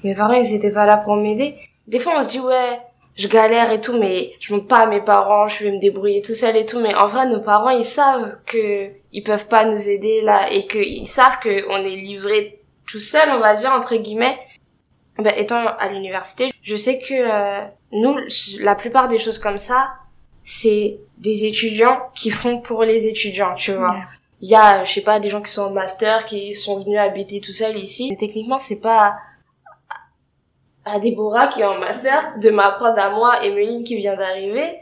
mes 0.03 0.13
parents 0.13 0.33
ils 0.33 0.53
étaient 0.53 0.71
pas 0.71 0.85
là 0.85 0.97
pour 0.97 1.15
m'aider. 1.15 1.57
Des 1.87 1.99
fois 1.99 2.13
on 2.19 2.23
se 2.23 2.29
dit 2.29 2.39
ouais, 2.39 2.79
je 3.15 3.27
galère 3.27 3.71
et 3.71 3.81
tout, 3.81 3.97
mais 3.97 4.33
je 4.39 4.53
montre 4.53 4.67
pas 4.67 4.79
à 4.79 4.87
mes 4.87 5.01
parents, 5.01 5.47
je 5.47 5.63
vais 5.63 5.71
me 5.71 5.79
débrouiller 5.79 6.21
tout 6.21 6.35
seul 6.35 6.55
et 6.55 6.65
tout. 6.65 6.79
Mais 6.79 6.93
en 6.93 7.07
vrai 7.07 7.25
nos 7.25 7.41
parents 7.41 7.71
ils 7.71 7.83
savent 7.83 8.37
que 8.45 8.91
ils 9.11 9.23
peuvent 9.23 9.47
pas 9.47 9.65
nous 9.65 9.89
aider 9.89 10.21
là 10.21 10.51
et 10.51 10.67
qu'ils 10.67 11.07
savent 11.07 11.39
que 11.39 11.67
on 11.69 11.83
est 11.83 11.95
livré 11.95 12.61
tout 12.87 12.99
seul, 12.99 13.29
on 13.31 13.39
va 13.39 13.55
dire 13.55 13.71
entre 13.71 13.95
guillemets 13.95 14.37
ben, 15.17 15.33
étant 15.37 15.65
à 15.65 15.87
l'université, 15.89 16.51
je 16.61 16.75
sais 16.75 16.99
que 16.99 17.13
euh, 17.13 17.65
nous, 17.91 18.17
la 18.59 18.75
plupart 18.75 19.07
des 19.07 19.17
choses 19.17 19.39
comme 19.39 19.57
ça, 19.57 19.93
c'est 20.43 20.99
des 21.17 21.45
étudiants 21.45 21.99
qui 22.13 22.29
font 22.29 22.59
pour 22.59 22.83
les 22.83 23.07
étudiants, 23.07 23.55
tu 23.55 23.73
vois. 23.73 23.95
Il 24.41 24.49
y 24.49 24.55
a, 24.55 24.83
je 24.83 24.91
sais 24.91 25.01
pas, 25.01 25.19
des 25.19 25.29
gens 25.29 25.41
qui 25.41 25.51
sont 25.51 25.63
en 25.63 25.71
master, 25.71 26.25
qui 26.25 26.53
sont 26.53 26.79
venus 26.79 26.99
habiter 26.99 27.39
tout 27.39 27.53
seuls 27.53 27.77
ici. 27.77 28.09
Mais 28.09 28.17
techniquement, 28.17 28.59
c'est 28.59 28.81
pas 28.81 29.15
à 30.83 30.99
Déborah 30.99 31.47
qui 31.47 31.61
est 31.61 31.65
en 31.65 31.79
master 31.79 32.35
de 32.39 32.49
m'apprendre 32.49 32.99
à 32.99 33.09
moi, 33.09 33.43
Emeline 33.43 33.83
qui 33.83 33.95
vient 33.95 34.15
d'arriver, 34.15 34.77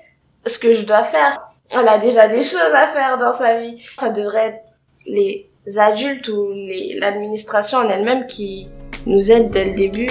ce 0.46 0.58
que 0.58 0.74
je 0.74 0.82
dois 0.82 1.04
faire. 1.04 1.38
Elle 1.70 1.88
a 1.88 1.98
déjà 1.98 2.28
des 2.28 2.42
choses 2.42 2.74
à 2.74 2.88
faire 2.88 3.18
dans 3.18 3.32
sa 3.32 3.60
vie. 3.62 3.82
Ça 4.00 4.10
devrait 4.10 4.48
être 4.48 4.64
les 5.08 5.50
adultes 5.78 6.28
ou 6.28 6.52
l'administration 6.98 7.78
en 7.78 7.90
elle-même 7.90 8.28
qui 8.28 8.70
nous 9.06 9.32
aident 9.32 9.52
dès 9.52 9.66
le 9.66 9.76
début. 9.76 10.08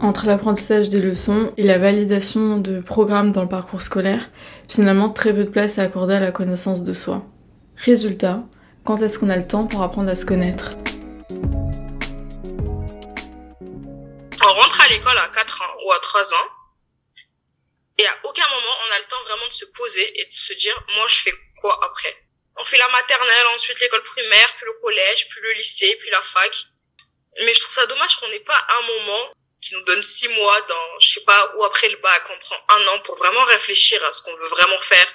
Entre 0.00 0.26
l'apprentissage 0.26 0.88
des 0.88 1.00
leçons 1.00 1.52
et 1.56 1.62
la 1.62 1.78
validation 1.78 2.58
de 2.58 2.80
programmes 2.80 3.32
dans 3.32 3.42
le 3.42 3.48
parcours 3.48 3.82
scolaire, 3.82 4.28
finalement 4.68 5.08
très 5.08 5.32
peu 5.34 5.44
de 5.44 5.50
place 5.50 5.78
est 5.78 5.82
accordée 5.82 6.14
à 6.14 6.20
la 6.20 6.32
connaissance 6.32 6.84
de 6.84 6.92
soi. 6.92 7.22
Résultat, 7.76 8.44
quand 8.84 9.02
est-ce 9.02 9.18
qu'on 9.18 9.30
a 9.30 9.36
le 9.36 9.48
temps 9.48 9.66
pour 9.66 9.82
apprendre 9.82 10.10
à 10.10 10.14
se 10.14 10.26
connaître? 10.26 10.70
On 14.48 14.52
rentre 14.52 14.80
à 14.80 14.88
l'école 14.88 15.18
à 15.18 15.28
4 15.34 15.62
ans 15.62 15.74
ou 15.86 15.90
à 15.90 15.98
3 16.00 16.22
ans. 16.22 16.48
Et 17.98 18.06
à 18.06 18.28
aucun 18.28 18.44
moment, 18.50 18.74
on 18.86 18.94
a 18.94 18.98
le 18.98 19.04
temps 19.08 19.22
vraiment 19.24 19.48
de 19.48 19.52
se 19.52 19.64
poser 19.74 20.06
et 20.20 20.26
de 20.26 20.32
se 20.32 20.52
dire, 20.54 20.74
moi, 20.94 21.06
je 21.08 21.20
fais 21.20 21.32
quoi 21.60 21.80
après? 21.82 22.25
On 22.58 22.64
fait 22.64 22.78
la 22.78 22.88
maternelle, 22.88 23.46
ensuite 23.54 23.78
l'école 23.80 24.02
primaire, 24.02 24.54
puis 24.56 24.66
le 24.66 24.72
collège, 24.74 25.28
puis 25.28 25.40
le 25.42 25.52
lycée, 25.52 25.96
puis 26.00 26.10
la 26.10 26.22
fac. 26.22 26.56
Mais 27.42 27.52
je 27.52 27.60
trouve 27.60 27.74
ça 27.74 27.86
dommage 27.86 28.16
qu'on 28.16 28.28
n'ait 28.28 28.40
pas 28.40 28.66
un 28.78 28.82
moment 28.86 29.32
qui 29.60 29.74
nous 29.74 29.82
donne 29.82 30.02
6 30.02 30.28
mois 30.28 30.60
dans, 30.62 31.00
je 31.00 31.14
sais 31.14 31.24
pas, 31.24 31.52
ou 31.56 31.64
après 31.64 31.88
le 31.88 31.96
bac, 31.96 32.22
on 32.30 32.38
prend 32.38 32.64
un 32.68 32.86
an 32.88 32.98
pour 33.00 33.16
vraiment 33.16 33.44
réfléchir 33.44 34.02
à 34.04 34.12
ce 34.12 34.22
qu'on 34.22 34.34
veut 34.34 34.48
vraiment 34.48 34.80
faire. 34.80 35.06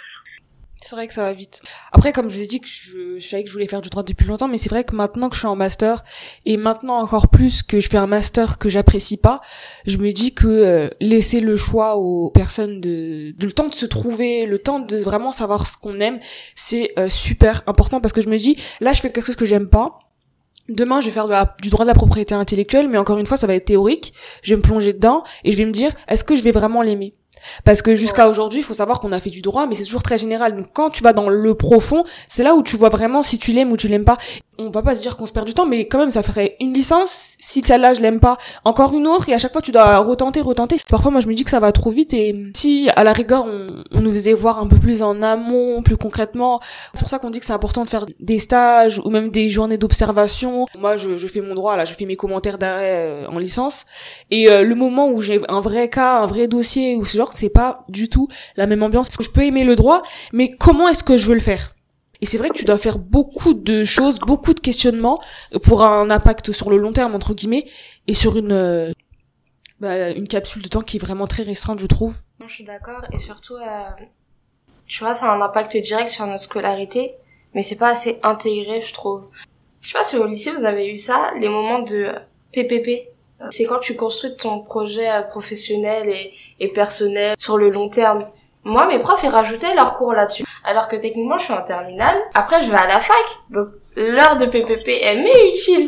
C'est 0.92 0.98
vrai 0.98 1.08
que 1.08 1.14
ça 1.14 1.24
va 1.24 1.32
vite. 1.32 1.62
Après, 1.94 2.12
comme 2.12 2.30
je 2.30 2.36
vous 2.36 2.42
ai 2.42 2.48
dit 2.48 2.60
que 2.60 2.68
je, 2.68 3.18
savais 3.20 3.46
que 3.46 3.48
je 3.48 3.54
voulais 3.54 3.66
faire 3.66 3.80
du 3.80 3.90
droit 3.90 4.04
depuis 4.04 4.28
longtemps, 4.28 4.50
mais 4.50 4.58
c'est 4.58 4.68
vrai 4.68 4.84
que 4.84 4.94
maintenant 4.94 5.30
que 5.30 5.36
je 5.36 5.40
suis 5.40 5.48
en 5.48 5.56
master, 5.56 6.04
et 6.46 6.58
maintenant 6.58 6.96
encore 6.96 7.30
plus 7.30 7.64
que 7.64 7.80
je 7.80 7.90
fais 7.90 7.96
un 7.96 8.08
master 8.08 8.58
que 8.58 8.68
j'apprécie 8.68 9.16
pas, 9.16 9.40
je 9.88 9.98
me 10.00 10.12
dis 10.12 10.34
que 10.34 10.48
euh, 10.48 10.90
laisser 11.00 11.40
le 11.40 11.56
choix 11.56 11.96
aux 11.96 12.30
personnes 12.30 12.82
de, 12.82 13.32
de 13.32 13.46
le 13.46 13.54
temps 13.54 13.70
de 13.70 13.74
se 13.74 13.86
trouver, 13.86 14.46
le 14.46 14.60
temps 14.60 14.80
de 14.80 14.98
vraiment 14.98 15.32
savoir 15.32 15.66
ce 15.66 15.78
qu'on 15.78 15.98
aime, 16.02 16.20
c'est 16.58 16.92
euh, 17.00 17.08
super 17.08 17.64
important 17.68 18.02
parce 18.02 18.12
que 18.12 18.20
je 18.20 18.28
me 18.28 18.38
dis, 18.38 18.58
là, 18.82 18.92
je 18.92 19.00
fais 19.00 19.14
quelque 19.14 19.28
chose 19.28 19.38
que 19.38 19.46
j'aime 19.46 19.70
pas. 19.70 19.98
Demain, 20.68 21.00
je 21.00 21.06
vais 21.06 21.12
faire 21.14 21.30
du 21.62 21.70
droit 21.70 21.86
de 21.86 21.90
la 21.90 21.96
propriété 21.96 22.36
intellectuelle, 22.36 22.90
mais 22.90 22.98
encore 22.98 23.18
une 23.18 23.26
fois, 23.26 23.38
ça 23.38 23.48
va 23.48 23.56
être 23.56 23.64
théorique. 23.64 24.12
Je 24.44 24.54
vais 24.54 24.58
me 24.58 24.62
plonger 24.62 24.92
dedans 24.92 25.24
et 25.46 25.54
je 25.54 25.58
vais 25.58 25.64
me 25.66 25.72
dire, 25.72 25.96
est-ce 26.10 26.26
que 26.26 26.36
je 26.36 26.44
vais 26.44 26.52
vraiment 26.52 26.82
l'aimer? 26.82 27.16
Parce 27.64 27.82
que 27.82 27.96
jusqu'à 27.96 28.28
aujourd'hui, 28.28 28.60
il 28.60 28.64
faut 28.64 28.74
savoir 28.74 29.00
qu'on 29.00 29.12
a 29.12 29.20
fait 29.20 29.30
du 29.30 29.42
droit, 29.42 29.68
mais 29.68 29.76
c'est 29.76 29.84
toujours 29.84 30.04
très 30.04 30.18
général. 30.18 30.56
Donc 30.56 30.68
quand 30.74 30.90
tu 30.90 31.04
vas 31.04 31.14
dans 31.14 31.30
le 31.30 31.56
profond, 31.56 32.04
c'est 32.28 32.44
là 32.44 32.56
où 32.56 32.64
tu 32.64 32.78
vois 32.78 32.90
vraiment 32.90 33.24
si 33.24 33.40
tu 33.40 33.54
l'aimes 33.54 33.72
ou 33.72 33.78
tu 33.78 33.88
l'aimes 33.88 34.06
pas. 34.06 34.18
On 34.58 34.70
va 34.70 34.82
pas 34.82 34.96
se 34.96 35.02
dire 35.02 35.18
qu'on 35.18 35.26
se 35.26 35.34
perd 35.34 35.48
du 35.48 35.54
temps, 35.54 35.66
mais 35.66 35.88
quand 35.88 36.00
même, 36.00 36.12
ça 36.12 36.24
ferait 36.24 36.56
une 36.60 36.74
licence. 36.74 37.31
Si 37.44 37.64
celle-là, 37.64 37.94
je 37.94 38.02
l'aime 38.02 38.20
pas, 38.20 38.38
encore 38.64 38.94
une 38.94 39.08
autre, 39.08 39.28
et 39.28 39.34
à 39.34 39.40
chaque 39.40 39.52
fois, 39.52 39.62
tu 39.62 39.72
dois 39.72 39.98
retenter, 39.98 40.42
retenter. 40.42 40.78
Parfois, 40.88 41.10
moi, 41.10 41.22
je 41.22 41.28
me 41.28 41.34
dis 41.34 41.44
que 41.44 41.50
ça 41.50 41.60
va 41.60 41.72
trop 41.72 41.90
vite, 41.90 42.14
et 42.14 42.36
si, 42.56 42.90
à 42.96 43.04
la 43.04 43.14
rigueur, 43.14 43.46
on, 43.46 43.84
on 43.92 44.02
nous 44.02 44.12
faisait 44.12 44.34
voir 44.34 44.60
un 44.60 44.68
peu 44.68 44.78
plus 44.78 45.02
en 45.02 45.22
amont, 45.24 45.82
plus 45.82 45.98
concrètement, 45.98 46.60
c'est 46.94 47.02
pour 47.02 47.10
ça 47.10 47.18
qu'on 47.18 47.32
dit 47.32 47.40
que 47.40 47.46
c'est 47.46 47.52
important 47.52 47.84
de 47.84 47.90
faire 47.90 48.06
des 48.20 48.38
stages, 48.38 49.02
ou 49.04 49.10
même 49.10 49.32
des 49.32 49.50
journées 49.50 49.80
d'observation. 49.80 50.68
Moi, 50.78 50.98
je, 50.98 51.16
je 51.16 51.28
fais 51.28 51.42
mon 51.42 51.56
droit, 51.56 51.76
là, 51.76 51.86
je 51.86 51.94
fais 51.96 52.06
mes 52.06 52.16
commentaires 52.16 52.60
d'arrêt 52.60 53.08
euh, 53.08 53.28
en 53.28 53.40
licence, 53.40 53.86
et 54.30 54.52
euh, 54.52 54.64
le 54.64 54.76
moment 54.76 55.10
où 55.10 55.22
j'ai 55.22 55.42
un 55.50 55.62
vrai 55.62 55.90
cas, 55.90 56.20
un 56.20 56.28
vrai 56.28 56.48
dossier, 56.48 56.96
ou 56.96 57.06
ce 57.06 57.18
genre, 57.18 57.32
c'est 57.34 57.50
pas 57.50 57.84
du 57.90 58.08
tout 58.08 58.28
la 58.56 58.68
même 58.68 58.84
ambiance. 58.84 59.10
Je 59.20 59.30
peux 59.30 59.44
aimer 59.44 59.64
le 59.64 59.76
droit, 59.76 60.04
mais 60.32 60.52
comment 60.52 60.88
est-ce 60.88 61.04
que 61.04 61.18
je 61.18 61.28
veux 61.28 61.34
le 61.34 61.40
faire? 61.42 61.72
Et 62.22 62.26
c'est 62.26 62.38
vrai 62.38 62.50
que 62.50 62.54
tu 62.54 62.66
dois 62.66 62.78
faire 62.78 63.00
beaucoup 63.00 63.54
de 63.54 63.84
choses, 63.84 64.20
beaucoup 64.20 64.54
de 64.54 64.60
questionnements 64.60 65.22
pour 65.64 65.84
un 65.84 66.10
impact 66.12 66.52
sur 66.52 66.70
le 66.70 66.78
long 66.78 66.94
terme 66.94 67.16
entre 67.16 67.34
guillemets 67.34 67.66
et 68.08 68.14
sur 68.14 68.38
une 68.38 68.52
euh, 68.52 68.92
bah, 69.80 70.12
une 70.12 70.28
capsule 70.28 70.62
de 70.62 70.68
temps 70.68 70.82
qui 70.82 70.98
est 70.98 71.00
vraiment 71.00 71.26
très 71.26 71.42
restreinte, 71.42 71.80
je 71.80 71.88
trouve. 71.88 72.16
Non, 72.40 72.48
je 72.48 72.54
suis 72.54 72.64
d'accord. 72.64 73.02
Et 73.12 73.18
surtout, 73.18 73.56
euh, 73.56 73.90
tu 74.86 75.04
vois, 75.04 75.16
ça 75.16 75.32
a 75.32 75.36
un 75.36 75.42
impact 75.42 75.76
direct 75.78 76.10
sur 76.10 76.28
notre 76.28 76.44
scolarité, 76.44 77.16
mais 77.56 77.64
c'est 77.64 77.78
pas 77.78 77.90
assez 77.90 78.20
intégré, 78.22 78.82
je 78.82 78.94
trouve. 78.94 79.28
Je 79.82 79.88
sais 79.88 79.94
pas 79.94 80.04
si 80.04 80.16
au 80.18 80.28
lycée 80.28 80.52
vous 80.52 80.66
avez 80.66 80.88
eu 80.88 80.98
ça, 80.98 81.32
les 81.40 81.50
moments 81.50 81.80
de 81.80 82.10
PPP. 82.52 83.10
C'est 83.50 83.66
quand 83.66 83.80
tu 83.80 83.96
construis 83.96 84.36
ton 84.38 84.62
projet 84.62 85.10
euh, 85.10 85.24
professionnel 85.24 86.08
et, 86.10 86.32
et 86.60 86.68
personnel 86.68 87.36
sur 87.40 87.58
le 87.58 87.72
long 87.72 87.90
terme. 87.90 88.20
Moi, 88.64 88.86
mes 88.86 89.00
profs, 89.00 89.24
ils 89.24 89.30
rajoutaient 89.30 89.74
leurs 89.74 89.96
cours 89.96 90.14
là-dessus. 90.14 90.44
Alors 90.64 90.88
que 90.88 90.96
techniquement, 90.96 91.40
je 91.40 91.46
suis 91.46 91.54
en 91.54 91.64
terminale. 91.64 92.16
Après, 92.36 92.62
je 92.62 92.70
vais 92.70 92.78
à 92.78 92.86
la 92.86 93.00
fac. 93.00 93.16
Donc, 93.50 93.70
l'heure 93.96 94.38
de 94.38 94.46
PPP 94.46 94.88
est 94.88 95.16
mais 95.16 95.50
utile. 95.50 95.88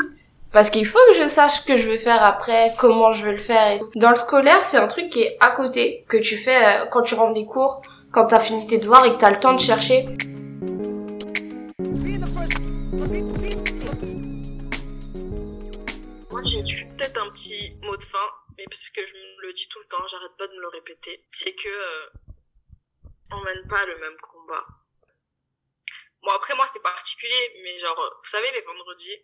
Parce 0.52 0.70
qu'il 0.72 0.86
faut 0.86 1.00
que 1.12 1.22
je 1.22 1.28
sache 1.28 1.60
ce 1.60 1.66
que 1.66 1.78
je 1.78 1.90
veux 1.90 1.98
faire 1.98 2.24
après, 2.24 2.74
comment 2.80 3.12
je 3.12 3.26
veux 3.26 3.32
le 3.32 3.38
faire. 3.38 3.72
Et 3.72 3.80
tout. 3.80 3.90
Dans 3.96 4.10
le 4.10 4.16
scolaire, 4.16 4.62
c'est 4.62 4.78
un 4.78 4.88
truc 4.88 5.10
qui 5.10 5.22
est 5.22 5.38
à 5.40 5.52
côté, 5.52 6.04
que 6.08 6.18
tu 6.18 6.38
fais 6.38 6.82
euh, 6.82 6.86
quand 6.88 7.04
tu 7.04 7.14
rentres 7.14 7.34
des 7.34 7.46
cours, 7.46 7.82
quand 8.12 8.26
t'as 8.26 8.40
fini 8.40 8.66
tes 8.66 8.80
devoirs 8.80 9.06
et 9.06 9.12
que 9.12 9.18
t'as 9.18 9.32
le 9.32 9.40
temps 9.40 9.54
de 9.54 9.60
chercher. 9.60 10.06
Moi, 16.32 16.42
j'ai 16.44 16.66
j'ai 16.66 16.86
peut-être 16.86 17.20
un 17.20 17.30
petit 17.32 17.76
mot 17.84 17.96
de 17.96 18.04
fin, 18.04 18.28
mais 18.58 18.66
parce 18.70 18.90
que 18.96 19.02
je 19.02 19.14
me 19.14 19.48
le 19.48 19.54
dis 19.54 19.68
tout 19.70 19.80
le 19.80 19.88
temps, 19.90 20.04
j'arrête 20.10 20.38
pas 20.38 20.48
de 20.48 20.54
me 20.54 20.62
le 20.62 20.68
répéter. 20.70 21.24
C'est 21.32 21.54
que 21.54 21.68
euh, 21.68 22.23
on 23.34 23.41
mène 23.41 23.67
pas 23.67 23.86
le 23.86 23.98
même 23.98 24.17
combat. 24.19 24.65
Bon, 26.22 26.32
après 26.32 26.56
moi, 26.56 26.67
c'est 26.67 26.82
particulier, 26.82 27.60
mais 27.63 27.78
genre, 27.80 28.19
vous 28.24 28.30
savez, 28.30 28.52
les 28.52 28.62
vendredis, 28.62 29.17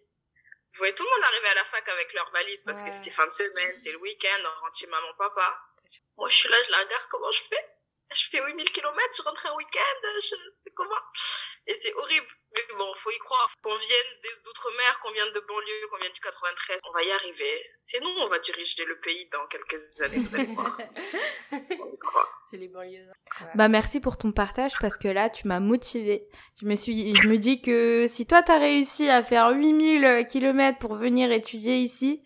vous 0.71 0.77
voyez 0.77 0.93
tout 0.93 1.03
le 1.03 1.09
monde 1.09 1.23
arriver 1.23 1.47
à 1.47 1.53
la 1.55 1.65
fac 1.65 1.87
avec 1.87 2.13
leur 2.13 2.29
valise 2.31 2.63
parce 2.63 2.81
que 2.81 2.91
c'était 2.91 3.09
fin 3.09 3.25
de 3.25 3.31
semaine, 3.31 3.81
c'est 3.81 3.91
le 3.91 3.97
week-end, 3.99 4.37
on 4.43 4.61
rentre 4.61 4.77
chez 4.77 4.87
maman, 4.87 5.13
papa. 5.17 5.59
Moi, 6.17 6.29
je 6.29 6.35
suis 6.35 6.49
là, 6.49 6.61
je 6.63 6.71
la 6.71 6.79
regarde, 6.79 7.07
comment 7.09 7.31
je 7.31 7.43
fais 7.43 7.78
Je 8.15 8.29
fais 8.31 8.39
8000 8.43 8.71
km, 8.71 8.97
je 9.15 9.21
rentre 9.21 9.45
un 9.45 9.55
week-end, 9.55 10.07
je 10.21 10.27
sais 10.27 10.35
comment 10.75 10.95
Et 11.67 11.77
c'est 11.81 11.93
horrible. 11.93 12.27
Mais 12.55 12.61
bon, 12.75 12.91
faut 13.03 13.11
y 13.11 13.19
croire. 13.19 13.51
Qu'on 13.61 13.77
vienne 13.77 14.11
d'outre-mer, 14.43 14.99
qu'on 15.03 15.11
vienne 15.11 15.31
de 15.33 15.39
banlieue, 15.41 15.87
qu'on 15.91 15.97
vienne 15.97 16.13
du 16.13 16.19
93, 16.19 16.79
on 16.89 16.91
va 16.91 17.03
y 17.03 17.11
arriver. 17.11 17.69
C'est 17.83 17.99
nous, 17.99 18.09
on 18.09 18.27
va 18.27 18.39
diriger 18.39 18.85
le 18.85 18.99
pays 18.99 19.29
dans 19.31 19.45
quelques 19.47 20.01
années, 20.01 20.17
vous 20.17 20.35
allez 20.35 20.53
voir. 20.55 20.77
On 21.51 21.93
y 21.93 21.99
croit. 21.99 22.29
C'est 22.49 22.57
les 22.57 22.67
banlieues. 22.67 23.05
Bah 23.53 23.67
merci 23.67 23.99
pour 23.99 24.17
ton 24.17 24.31
partage 24.31 24.73
parce 24.81 24.97
que 24.97 25.07
là 25.07 25.29
tu 25.29 25.47
m'as 25.47 25.59
motivée. 25.59 26.27
Je 26.59 26.65
me 26.65 26.75
suis 26.75 27.15
je 27.15 27.27
me 27.27 27.37
dis 27.37 27.61
que 27.61 28.07
si 28.07 28.25
toi 28.25 28.41
t'as 28.41 28.57
réussi 28.57 29.07
à 29.07 29.21
faire 29.21 29.49
8000 29.51 30.25
km 30.27 30.79
pour 30.79 30.95
venir 30.95 31.31
étudier 31.31 31.77
ici, 31.77 32.23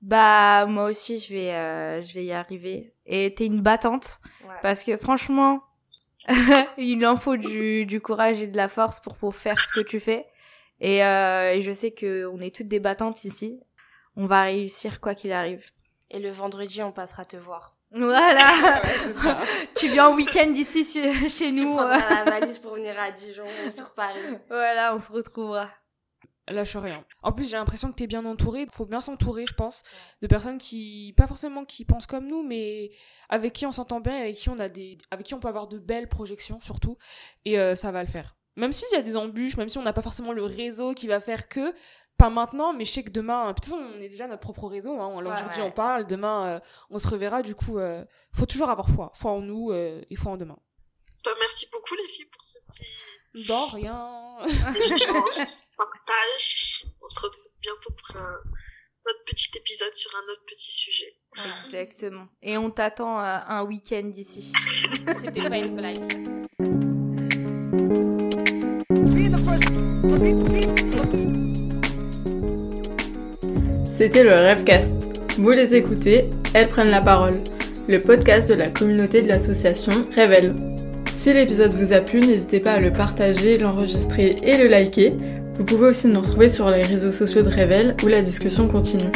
bah 0.00 0.66
moi 0.66 0.84
aussi 0.84 1.18
je 1.18 1.32
vais 1.34 1.52
euh, 1.54 2.02
je 2.02 2.14
vais 2.14 2.24
y 2.24 2.32
arriver 2.32 2.92
et 3.06 3.34
t'es 3.34 3.46
une 3.46 3.60
battante 3.60 4.18
parce 4.62 4.84
que 4.84 4.96
franchement 4.96 5.62
il 6.78 7.04
en 7.06 7.16
faut 7.16 7.36
du, 7.36 7.84
du 7.86 8.00
courage 8.00 8.40
et 8.42 8.46
de 8.46 8.56
la 8.56 8.68
force 8.68 9.00
pour 9.00 9.16
pour 9.16 9.34
faire 9.34 9.64
ce 9.64 9.72
que 9.72 9.84
tu 9.84 9.98
fais 10.00 10.26
et, 10.80 11.04
euh, 11.04 11.52
et 11.54 11.60
je 11.60 11.72
sais 11.72 11.90
que 11.90 12.26
on 12.26 12.40
est 12.40 12.54
toutes 12.54 12.68
des 12.68 12.78
battantes 12.80 13.24
ici. 13.24 13.58
On 14.14 14.26
va 14.26 14.42
réussir 14.42 15.00
quoi 15.00 15.14
qu'il 15.14 15.32
arrive. 15.32 15.66
Et 16.10 16.20
le 16.20 16.30
vendredi, 16.30 16.82
on 16.82 16.92
passera 16.92 17.24
te 17.24 17.36
voir. 17.36 17.76
Voilà. 17.90 18.52
ça. 19.12 19.40
tu 19.76 19.88
viens 19.88 20.08
en 20.08 20.14
week-end 20.14 20.52
ici 20.54 20.84
chez 20.84 21.28
chez 21.28 21.52
Tu 21.52 21.52
nous. 21.52 21.78
euh. 21.78 21.98
la 22.10 22.24
valise 22.24 22.58
pour 22.58 22.74
venir 22.74 22.94
à 22.98 23.10
Dijon 23.10 23.44
ou 23.66 23.70
sur 23.70 23.92
Paris. 23.94 24.20
Voilà, 24.48 24.94
on 24.94 25.00
se 25.00 25.10
retrouvera. 25.10 25.68
Lâche 26.50 26.76
rien. 26.76 27.04
En 27.22 27.32
plus, 27.32 27.48
j'ai 27.48 27.56
l'impression 27.56 27.90
que 27.90 27.96
t'es 27.96 28.06
bien 28.06 28.24
entouré. 28.24 28.66
Faut 28.72 28.86
bien 28.86 29.00
s'entourer, 29.00 29.46
je 29.46 29.54
pense, 29.54 29.82
de 30.22 30.26
personnes 30.26 30.58
qui, 30.58 31.14
pas 31.16 31.26
forcément 31.26 31.64
qui 31.64 31.84
pensent 31.84 32.06
comme 32.06 32.26
nous, 32.26 32.42
mais 32.42 32.90
avec 33.28 33.52
qui 33.52 33.66
on 33.66 33.72
s'entend 33.72 34.00
bien, 34.00 34.16
avec 34.16 34.36
qui 34.36 34.48
on 34.48 34.58
a 34.58 34.68
des, 34.68 34.98
avec 35.10 35.26
qui 35.26 35.34
on 35.34 35.40
peut 35.40 35.48
avoir 35.48 35.68
de 35.68 35.78
belles 35.78 36.08
projections, 36.08 36.60
surtout. 36.60 36.96
Et 37.44 37.58
euh, 37.58 37.74
ça 37.74 37.90
va 37.92 38.02
le 38.02 38.08
faire. 38.08 38.36
Même 38.56 38.72
s'il 38.72 38.88
y 38.92 38.96
a 38.96 39.02
des 39.02 39.16
embûches, 39.16 39.56
même 39.56 39.68
si 39.68 39.78
on 39.78 39.82
n'a 39.82 39.92
pas 39.92 40.02
forcément 40.02 40.32
le 40.32 40.42
réseau 40.42 40.94
qui 40.94 41.06
va 41.06 41.20
faire 41.20 41.48
que, 41.48 41.72
pas 42.16 42.30
maintenant, 42.30 42.72
mais 42.72 42.84
je 42.84 42.90
sais 42.90 43.04
que 43.04 43.10
demain, 43.10 43.50
de 43.50 43.52
toute 43.52 43.66
façon, 43.66 43.76
on 43.76 44.00
est 44.00 44.08
déjà 44.08 44.26
notre 44.26 44.40
propre 44.40 44.66
réseau. 44.66 45.00
Hein. 45.00 45.16
Alors, 45.18 45.32
Ouais, 45.32 45.38
Aujourd'hui, 45.38 45.60
ouais. 45.60 45.68
on 45.68 45.70
parle, 45.70 46.04
demain, 46.06 46.46
euh, 46.46 46.60
on 46.90 46.98
se 46.98 47.06
reverra. 47.06 47.42
Du 47.42 47.54
coup, 47.54 47.78
euh, 47.78 48.04
faut 48.32 48.46
toujours 48.46 48.70
avoir 48.70 48.88
foi. 48.88 49.12
Foi 49.14 49.30
en 49.30 49.40
nous 49.40 49.70
euh, 49.70 50.02
et 50.10 50.16
foi 50.16 50.32
en 50.32 50.36
demain. 50.36 50.58
Bah, 51.24 51.30
merci 51.38 51.68
beaucoup, 51.72 51.94
les 51.94 52.08
filles, 52.08 52.26
pour 52.32 52.44
ce 52.44 52.58
petit 52.66 52.84
Dans 53.34 53.66
rien. 53.66 54.08
échange, 54.46 55.46
ce 55.46 55.62
partage. 55.76 56.84
On 57.02 57.08
se 57.08 57.20
retrouve 57.20 57.52
bientôt 57.60 57.90
pour 57.90 58.16
un 58.20 58.34
autre 59.06 59.24
petit 59.26 59.50
épisode 59.56 59.92
sur 59.94 60.10
un 60.16 60.32
autre 60.32 60.42
petit 60.46 60.70
sujet. 60.70 61.16
Exactement. 61.66 62.28
Et 62.42 62.56
on 62.56 62.70
t'attend 62.70 63.20
euh, 63.20 63.38
un 63.46 63.62
week-end 63.64 64.10
ici. 64.16 64.52
C'était 65.20 65.48
pas 65.48 65.58
une 65.58 65.76
blague. 65.76 65.98
C'était 73.90 74.22
le 74.22 74.32
Rêvecast. 74.32 74.94
Vous 75.38 75.50
les 75.50 75.74
écoutez, 75.74 76.30
elles 76.54 76.68
prennent 76.68 76.90
la 76.90 77.02
parole. 77.02 77.40
Le 77.88 78.02
podcast 78.02 78.48
de 78.48 78.54
la 78.54 78.68
communauté 78.68 79.22
de 79.22 79.28
l'association 79.28 80.06
Révèle. 80.14 80.54
Si 81.18 81.32
l'épisode 81.32 81.74
vous 81.74 81.92
a 81.92 81.98
plu, 82.00 82.20
n'hésitez 82.20 82.60
pas 82.60 82.74
à 82.74 82.78
le 82.78 82.92
partager, 82.92 83.58
l'enregistrer 83.58 84.36
et 84.40 84.56
le 84.56 84.68
liker. 84.68 85.14
Vous 85.56 85.64
pouvez 85.64 85.88
aussi 85.88 86.06
nous 86.06 86.20
retrouver 86.20 86.48
sur 86.48 86.70
les 86.70 86.82
réseaux 86.82 87.10
sociaux 87.10 87.42
de 87.42 87.48
Révèle 87.48 87.96
où 88.04 88.06
la 88.06 88.22
discussion 88.22 88.68
continue. 88.68 89.10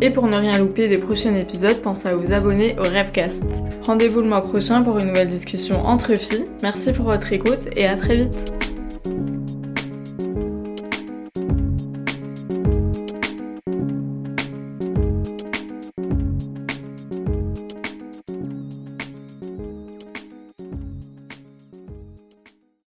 Et 0.00 0.10
pour 0.10 0.28
ne 0.28 0.36
rien 0.36 0.56
louper 0.56 0.86
des 0.86 0.98
prochains 0.98 1.34
épisodes, 1.34 1.82
pensez 1.82 2.06
à 2.06 2.14
vous 2.14 2.32
abonner 2.32 2.76
au 2.78 2.84
Rêvecast. 2.84 3.42
Rendez-vous 3.82 4.20
le 4.20 4.28
mois 4.28 4.44
prochain 4.44 4.82
pour 4.82 5.00
une 5.00 5.08
nouvelle 5.08 5.26
discussion 5.26 5.84
entre 5.84 6.14
filles. 6.14 6.46
Merci 6.62 6.92
pour 6.92 7.06
votre 7.06 7.32
écoute 7.32 7.68
et 7.74 7.88
à 7.88 7.96
très 7.96 8.18
vite. 8.18 8.61